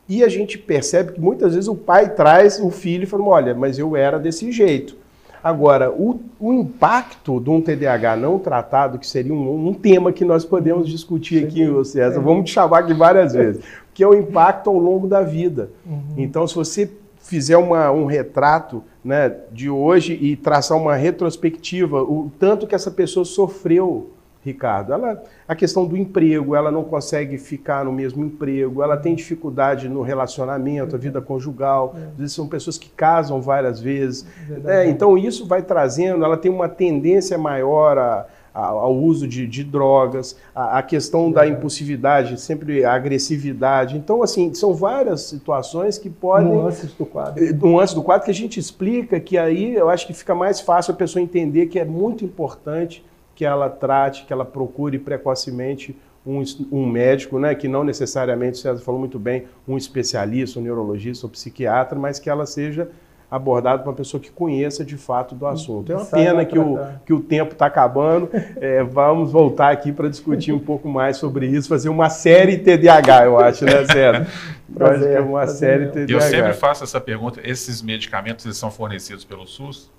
E 0.10 0.24
a 0.24 0.28
gente 0.28 0.58
percebe 0.58 1.12
que 1.12 1.22
muitas 1.22 1.54
vezes 1.54 1.68
o 1.68 1.76
pai 1.76 2.16
traz 2.16 2.60
o 2.60 2.72
filho 2.72 3.04
e 3.04 3.06
fala: 3.06 3.26
olha, 3.26 3.54
mas 3.54 3.78
eu 3.78 3.96
era 3.96 4.18
desse 4.18 4.52
jeito. 4.52 5.04
Agora, 5.44 5.92
o, 5.92 6.22
o, 6.40 6.54
impacto 6.54 7.38
de 7.38 7.50
um 7.50 7.60
TDAH 7.60 8.16
não 8.16 8.40
tratado, 8.40 8.98
que 8.98 9.06
seria 9.06 9.34
um, 9.34 9.68
um 9.68 9.74
tema 9.74 10.14
que 10.14 10.24
nós 10.24 10.46
podemos 10.46 10.88
discutir 10.88 11.44
aqui, 11.44 11.68
César, 11.84 12.22
vamos 12.22 12.46
te 12.46 12.54
chamar 12.54 12.80
aqui 12.80 12.94
várias 12.94 13.34
vezes, 13.34 13.62
que 13.94 14.04
é 14.04 14.08
o 14.08 14.14
impacto 14.14 14.70
ao 14.70 14.78
longo 14.78 15.08
da 15.08 15.22
vida. 15.22 15.70
Uhum. 15.86 16.16
Então, 16.18 16.48
se 16.48 16.56
você 16.56 16.92
fizer 17.20 17.58
uma, 17.58 17.92
um 17.92 18.06
retrato 18.06 18.84
né, 19.04 19.34
de 19.52 19.70
hoje 19.70 20.18
e 20.22 20.36
traçar 20.36 20.78
uma 20.78 20.96
retrospectiva, 20.96 22.02
o 22.02 22.32
tanto 22.40 22.68
que 22.68 22.76
essa 22.76 22.92
pessoa 22.92 23.24
sofreu 23.24 24.10
Ricardo. 24.44 24.92
Ela, 24.92 25.24
a 25.48 25.56
questão 25.56 25.86
do 25.86 25.96
emprego, 25.96 26.56
ela 26.56 26.70
não 26.70 26.84
consegue 26.84 27.38
ficar 27.38 27.86
no 27.86 27.94
mesmo 27.94 28.26
emprego, 28.26 28.84
ela 28.84 28.98
tem 28.98 29.16
dificuldade 29.16 29.88
no 29.88 30.02
relacionamento, 30.02 30.96
a 30.96 31.00
vida 31.00 31.22
conjugal. 31.22 31.96
É. 31.96 32.08
Às 32.08 32.18
vezes 32.18 32.34
são 32.34 32.48
pessoas 32.48 32.78
que 32.78 32.90
casam 32.90 33.42
várias 33.42 33.80
vezes. 33.80 34.26
É, 34.66 34.86
então 34.88 35.18
isso 35.18 35.48
vai 35.48 35.62
trazendo, 35.62 36.26
ela 36.26 36.36
tem 36.36 36.52
uma 36.52 36.68
tendência 36.68 37.38
maior 37.38 37.98
a, 37.98 38.26
ao 38.54 38.96
uso 38.96 39.28
de, 39.28 39.48
de 39.48 39.64
drogas, 39.64 40.38
a, 40.54 40.78
a 40.78 40.84
questão 40.84 41.32
da 41.32 41.48
impulsividade, 41.48 42.40
sempre 42.40 42.86
a 42.86 42.94
agressividade. 42.94 43.98
Então, 43.98 44.22
assim, 44.22 44.54
são 44.54 44.74
várias 44.74 45.22
situações 45.22 45.98
que 45.98 46.10
podem. 46.10 46.54
Nuances 46.54 46.94
do 46.94 47.06
quadro. 47.06 47.44
Eh, 47.44 47.52
nuances 47.52 47.96
do 47.96 48.04
quadro 48.04 48.26
que 48.26 48.32
a 48.32 48.34
gente 48.34 48.60
explica, 48.60 49.20
que 49.20 49.38
aí 49.38 49.74
eu 49.74 49.90
acho 49.90 50.06
que 50.06 50.14
fica 50.14 50.36
mais 50.36 50.62
fácil 50.62 50.94
a 50.94 50.96
pessoa 50.96 51.22
entender 51.22 51.66
que 51.66 51.80
é 51.80 51.86
muito 51.86 52.24
importante 52.24 53.04
que 53.36 53.44
ela 53.44 53.70
trate, 53.70 54.26
que 54.26 54.34
ela 54.34 54.46
procure 54.46 55.00
precocemente 55.00 55.98
um, 56.26 56.42
um, 56.72 56.86
médico, 56.86 57.40
né, 57.40 57.54
que 57.54 57.68
não 57.68 57.84
necessariamente, 57.84 58.60
o 58.60 58.62
César 58.62 58.82
falou 58.82 59.00
muito 59.00 59.20
bem, 59.20 59.46
um 59.68 59.78
especialista, 59.78 60.60
um 60.60 60.64
neurologista 60.64 61.26
ou 61.26 61.30
psiquiatra, 61.30 62.00
mas 62.00 62.20
que 62.20 62.30
ela 62.30 62.46
seja 62.46 62.90
abordada 63.34 63.82
por 63.82 63.90
uma 63.90 63.96
pessoa 63.96 64.22
que 64.22 64.30
conheça 64.30 64.86
de 64.86 64.96
fato 64.96 65.34
do 65.34 65.48
assunto. 65.48 65.92
É 65.92 65.96
uma 65.96 66.06
pena 66.06 66.46
que 66.46 66.60
o, 66.60 66.78
que 67.04 67.12
o 67.12 67.20
tempo 67.20 67.54
está 67.54 67.66
acabando. 67.66 68.30
É, 68.62 68.84
vamos 68.84 69.32
voltar 69.32 69.72
aqui 69.72 69.92
para 69.92 70.08
discutir 70.08 70.52
um 70.52 70.60
pouco 70.64 70.88
mais 70.88 71.18
sobre 71.18 71.48
isso, 71.48 71.68
fazer 71.68 71.90
uma 71.90 72.12
série 72.12 72.60
TDAH, 72.60 73.26
eu 73.26 73.40
acho, 73.40 73.66
né, 73.66 73.84
César? 73.86 74.28
Prazer, 74.72 75.18
é 75.18 75.20
uma 75.20 75.48
série 75.48 75.88
TDAH. 75.88 76.14
Eu 76.14 76.22
sempre 76.22 76.54
faço 76.54 76.84
essa 76.84 77.02
pergunta: 77.02 77.42
esses 77.44 77.82
medicamentos 77.82 78.46
eles 78.46 78.58
são 78.58 78.70
fornecidos 78.70 79.26
pelo 79.26 79.48
SUS? 79.48 79.92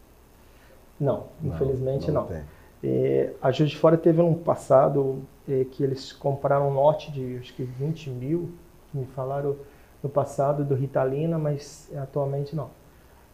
Não, 1.00 1.24
infelizmente 1.42 2.12
não. 2.12 2.28
não. 2.28 2.42
É, 2.84 3.30
a 3.42 3.50
Juiz 3.50 3.70
de 3.70 3.76
Fora 3.76 3.96
teve 3.96 4.20
um 4.20 4.34
passado 4.34 5.24
é, 5.48 5.64
que 5.64 5.82
eles 5.82 6.12
compraram 6.12 6.68
um 6.68 6.74
lote 6.74 7.10
de 7.10 7.38
acho 7.40 7.52
que 7.52 7.64
20 7.64 8.10
mil, 8.10 8.52
que 8.92 8.98
me 8.98 9.06
falaram 9.06 9.56
no 10.00 10.08
passado 10.08 10.64
do 10.64 10.76
Ritalina, 10.76 11.36
mas 11.36 11.90
atualmente 11.96 12.54
não. 12.54 12.70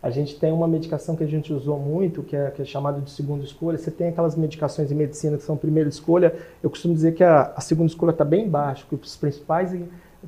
A 0.03 0.09
gente 0.09 0.39
tem 0.39 0.51
uma 0.51 0.67
medicação 0.67 1.15
que 1.15 1.23
a 1.23 1.27
gente 1.27 1.53
usou 1.53 1.79
muito, 1.79 2.23
que 2.23 2.35
é, 2.35 2.51
que 2.51 2.63
é 2.63 2.65
chamada 2.65 3.01
de 3.01 3.11
segunda 3.11 3.45
escolha. 3.45 3.77
Você 3.77 3.91
tem 3.91 4.09
aquelas 4.09 4.35
medicações 4.35 4.89
de 4.89 4.95
medicina 4.95 5.37
que 5.37 5.43
são 5.43 5.57
primeira 5.57 5.89
escolha. 5.89 6.35
Eu 6.63 6.71
costumo 6.71 6.95
dizer 6.95 7.13
que 7.13 7.23
a, 7.23 7.53
a 7.55 7.61
segunda 7.61 7.89
escolha 7.89 8.11
está 8.11 8.25
bem 8.25 8.49
baixa, 8.49 8.87
que 8.89 8.95
os 8.95 9.17
principais 9.17 9.75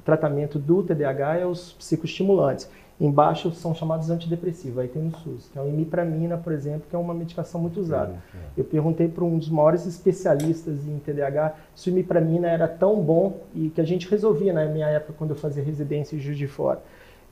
tratamentos 0.05 0.61
do 0.61 0.83
TDAH 0.83 1.39
é 1.39 1.47
os 1.47 1.73
psicoestimulantes. 1.73 2.69
Embaixo 3.01 3.51
são 3.53 3.75
chamados 3.75 4.11
antidepressivos, 4.11 4.79
aí 4.79 4.87
tem 4.87 5.03
no 5.03 5.11
SUS, 5.19 5.49
que 5.51 5.59
é 5.59 5.63
o 5.63 5.67
imipramina, 5.67 6.37
por 6.37 6.53
exemplo, 6.53 6.83
que 6.89 6.95
é 6.95 6.99
uma 6.99 7.13
medicação 7.13 7.61
muito 7.61 7.81
usada. 7.81 8.15
Eu 8.57 8.63
perguntei 8.65 9.09
para 9.09 9.25
um 9.25 9.39
dos 9.39 9.49
maiores 9.49 9.87
especialistas 9.87 10.87
em 10.87 10.99
TDAH 10.99 11.55
se 11.75 11.89
o 11.89 11.91
imipramina 11.91 12.47
era 12.47 12.69
tão 12.69 13.01
bom 13.01 13.41
e 13.55 13.71
que 13.71 13.81
a 13.81 13.85
gente 13.85 14.09
resolvia 14.09 14.53
na 14.53 14.67
minha 14.67 14.87
época 14.87 15.15
quando 15.19 15.31
eu 15.31 15.37
fazia 15.37 15.65
residência 15.65 16.15
em 16.15 16.21
Juiz 16.21 16.39
de 16.39 16.47
Fora. 16.47 16.81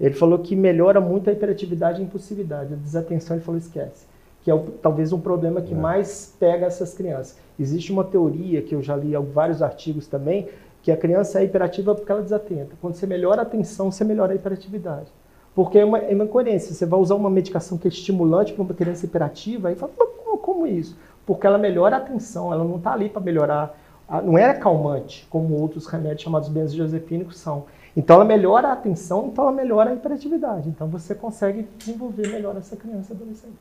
Ele 0.01 0.15
falou 0.15 0.39
que 0.39 0.57
melhora 0.57 1.01
muito 1.01 1.29
a 1.29 1.33
hiperatividade 1.33 2.01
e 2.01 2.03
a 2.03 2.07
impulsividade, 2.07 2.73
a 2.73 2.77
desatenção, 2.77 3.37
ele 3.37 3.45
falou 3.45 3.59
esquece. 3.59 4.07
que 4.43 4.51
é 4.51 4.55
o, 4.55 4.61
talvez 4.83 5.13
um 5.13 5.21
problema 5.21 5.61
que 5.61 5.75
é. 5.75 5.77
mais 5.77 6.35
pega 6.41 6.67
essas 6.67 6.95
crianças. 6.95 7.37
Existe 7.59 7.93
uma 7.93 8.03
teoria 8.03 8.63
que 8.63 8.75
eu 8.75 8.83
já 8.83 8.97
li 8.97 9.13
vários 9.33 9.61
artigos 9.61 10.07
também, 10.07 10.49
que 10.83 10.91
a 10.91 10.97
criança 10.97 11.41
é 11.41 11.45
hiperativa 11.45 11.95
porque 11.95 12.11
ela 12.11 12.23
desatenta. 12.23 12.75
Quando 12.81 12.95
você 12.95 13.07
melhora 13.07 13.43
a 13.43 13.43
atenção, 13.43 13.93
você 13.93 14.03
melhora 14.03 14.33
a 14.33 14.37
hiperatividade. 14.37 15.09
Porque 15.55 15.79
é 15.79 15.85
uma, 15.85 15.99
é 15.99 16.15
uma 16.15 16.25
incoerência. 16.25 16.73
Você 16.73 16.87
vai 16.87 16.99
usar 16.99 17.17
uma 17.17 17.29
medicação 17.29 17.77
que 17.77 17.87
é 17.87 17.91
estimulante 17.91 18.55
para 18.55 18.63
uma 18.63 18.73
criança 18.73 19.05
hiperativa, 19.05 19.69
aí 19.69 19.75
fala, 19.75 19.93
como, 19.95 20.39
como 20.39 20.67
isso? 20.67 20.97
Porque 21.27 21.47
ela 21.47 21.59
melhora 21.59 21.97
a 21.97 21.99
atenção, 21.99 22.51
ela 22.51 22.65
não 22.65 22.77
está 22.77 22.93
ali 22.93 23.11
para 23.11 23.21
melhorar, 23.21 23.79
não 24.25 24.39
é 24.39 24.55
calmante, 24.55 25.27
como 25.29 25.55
outros 25.61 25.87
remédios 25.87 26.23
chamados 26.23 26.49
benzodiazepínicos 26.49 27.37
são. 27.39 27.65
Então 27.97 28.17
ela 28.17 28.25
melhora 28.25 28.69
a 28.69 28.73
atenção, 28.73 29.29
então 29.33 29.45
ela 29.45 29.53
melhora 29.53 29.91
a 29.91 29.95
hiperatividade. 29.95 30.69
Então 30.69 30.89
você 30.89 31.15
consegue 31.15 31.67
desenvolver 31.79 32.29
melhor 32.29 32.57
essa 32.57 32.77
criança 32.77 33.13
adolescente. 33.13 33.59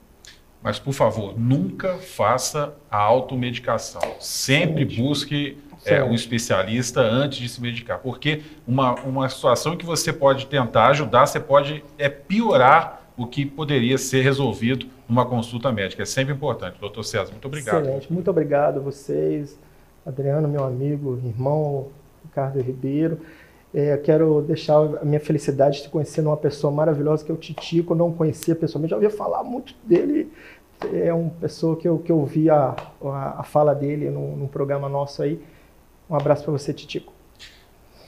Mas, 0.61 0.77
por 0.77 0.91
favor, 0.93 1.39
nunca 1.39 1.95
faça 1.97 2.73
a 2.91 2.97
automedicação. 2.97 4.01
Sempre 4.19 4.83
busque 4.83 5.57
é, 5.85 6.03
um 6.03 6.13
especialista 6.13 6.99
antes 6.99 7.39
de 7.39 7.47
se 7.47 7.61
medicar. 7.61 7.99
Porque 7.99 8.41
uma, 8.67 8.95
uma 9.01 9.29
situação 9.29 9.77
que 9.77 9.85
você 9.85 10.11
pode 10.11 10.47
tentar 10.47 10.87
ajudar, 10.87 11.25
você 11.25 11.39
pode 11.39 11.83
é, 11.97 12.09
piorar 12.09 13.03
o 13.15 13.25
que 13.25 13.45
poderia 13.45 13.97
ser 13.97 14.21
resolvido 14.21 14.85
numa 15.07 15.25
consulta 15.25 15.71
médica. 15.71 16.03
É 16.03 16.05
sempre 16.05 16.33
importante. 16.33 16.77
Doutor 16.79 17.03
César, 17.03 17.31
muito 17.31 17.47
obrigado. 17.47 17.81
Excelente. 17.81 18.13
Muito 18.13 18.29
obrigado 18.29 18.79
a 18.79 18.81
vocês, 18.81 19.57
Adriano, 20.05 20.47
meu 20.47 20.63
amigo, 20.65 21.19
irmão 21.25 21.87
Ricardo 22.23 22.61
Ribeiro. 22.61 23.19
É, 23.73 23.95
quero 23.97 24.41
deixar 24.41 24.77
a 24.77 25.05
minha 25.05 25.19
felicidade 25.19 25.77
de 25.77 25.83
te 25.83 25.89
conhecer 25.89 26.21
uma 26.21 26.37
pessoa 26.37 26.73
maravilhosa 26.73 27.23
que 27.23 27.31
é 27.31 27.33
o 27.33 27.37
Titico. 27.37 27.93
Eu 27.93 27.97
não 27.97 28.11
conhecia 28.11 28.55
pessoalmente, 28.55 28.91
já 28.91 28.95
ouvia 28.95 29.11
falar 29.11 29.43
muito 29.43 29.75
dele. 29.83 30.31
É 30.93 31.13
uma 31.13 31.29
pessoa 31.29 31.75
que 31.75 31.87
eu, 31.87 31.99
que 31.99 32.11
eu 32.11 32.25
vi 32.25 32.49
a, 32.49 32.75
a, 33.03 33.41
a 33.41 33.43
fala 33.43 33.75
dele 33.75 34.09
num, 34.09 34.35
num, 34.35 34.47
programa 34.47 34.89
nosso 34.89 35.21
aí. 35.21 35.39
Um 36.09 36.15
abraço 36.15 36.43
para 36.43 36.53
você, 36.53 36.73
Titico. 36.73 37.13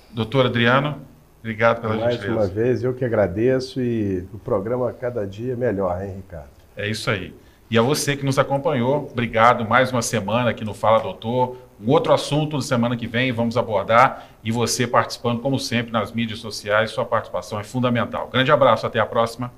Doutor 0.09 0.47
Adriano, 0.47 0.99
obrigado 1.39 1.81
pela 1.81 1.95
Mais 1.95 2.13
gentileza. 2.13 2.35
Mais 2.35 2.49
uma 2.49 2.55
vez, 2.55 2.83
eu 2.83 2.93
que 2.93 3.05
agradeço 3.05 3.81
e 3.81 4.25
o 4.33 4.39
programa 4.39 4.91
cada 4.93 5.27
dia 5.27 5.53
é 5.53 5.55
melhor, 5.55 6.01
hein, 6.01 6.15
Ricardo? 6.15 6.49
É 6.75 6.89
isso 6.89 7.09
aí. 7.11 7.33
E 7.71 7.77
a 7.77 7.81
você 7.81 8.17
que 8.17 8.25
nos 8.25 8.37
acompanhou, 8.37 9.07
obrigado. 9.09 9.63
Mais 9.65 9.93
uma 9.93 10.01
semana 10.01 10.49
aqui 10.49 10.65
no 10.65 10.73
Fala 10.73 10.99
Doutor. 10.99 11.55
Um 11.81 11.89
outro 11.89 12.11
assunto 12.11 12.57
na 12.57 12.61
semana 12.61 12.97
que 12.97 13.07
vem 13.07 13.31
vamos 13.31 13.55
abordar 13.55 14.27
e 14.43 14.51
você 14.51 14.85
participando, 14.85 15.39
como 15.39 15.57
sempre, 15.57 15.89
nas 15.89 16.11
mídias 16.11 16.39
sociais. 16.39 16.91
Sua 16.91 17.05
participação 17.05 17.61
é 17.61 17.63
fundamental. 17.63 18.27
Grande 18.27 18.51
abraço, 18.51 18.85
até 18.85 18.99
a 18.99 19.05
próxima. 19.05 19.53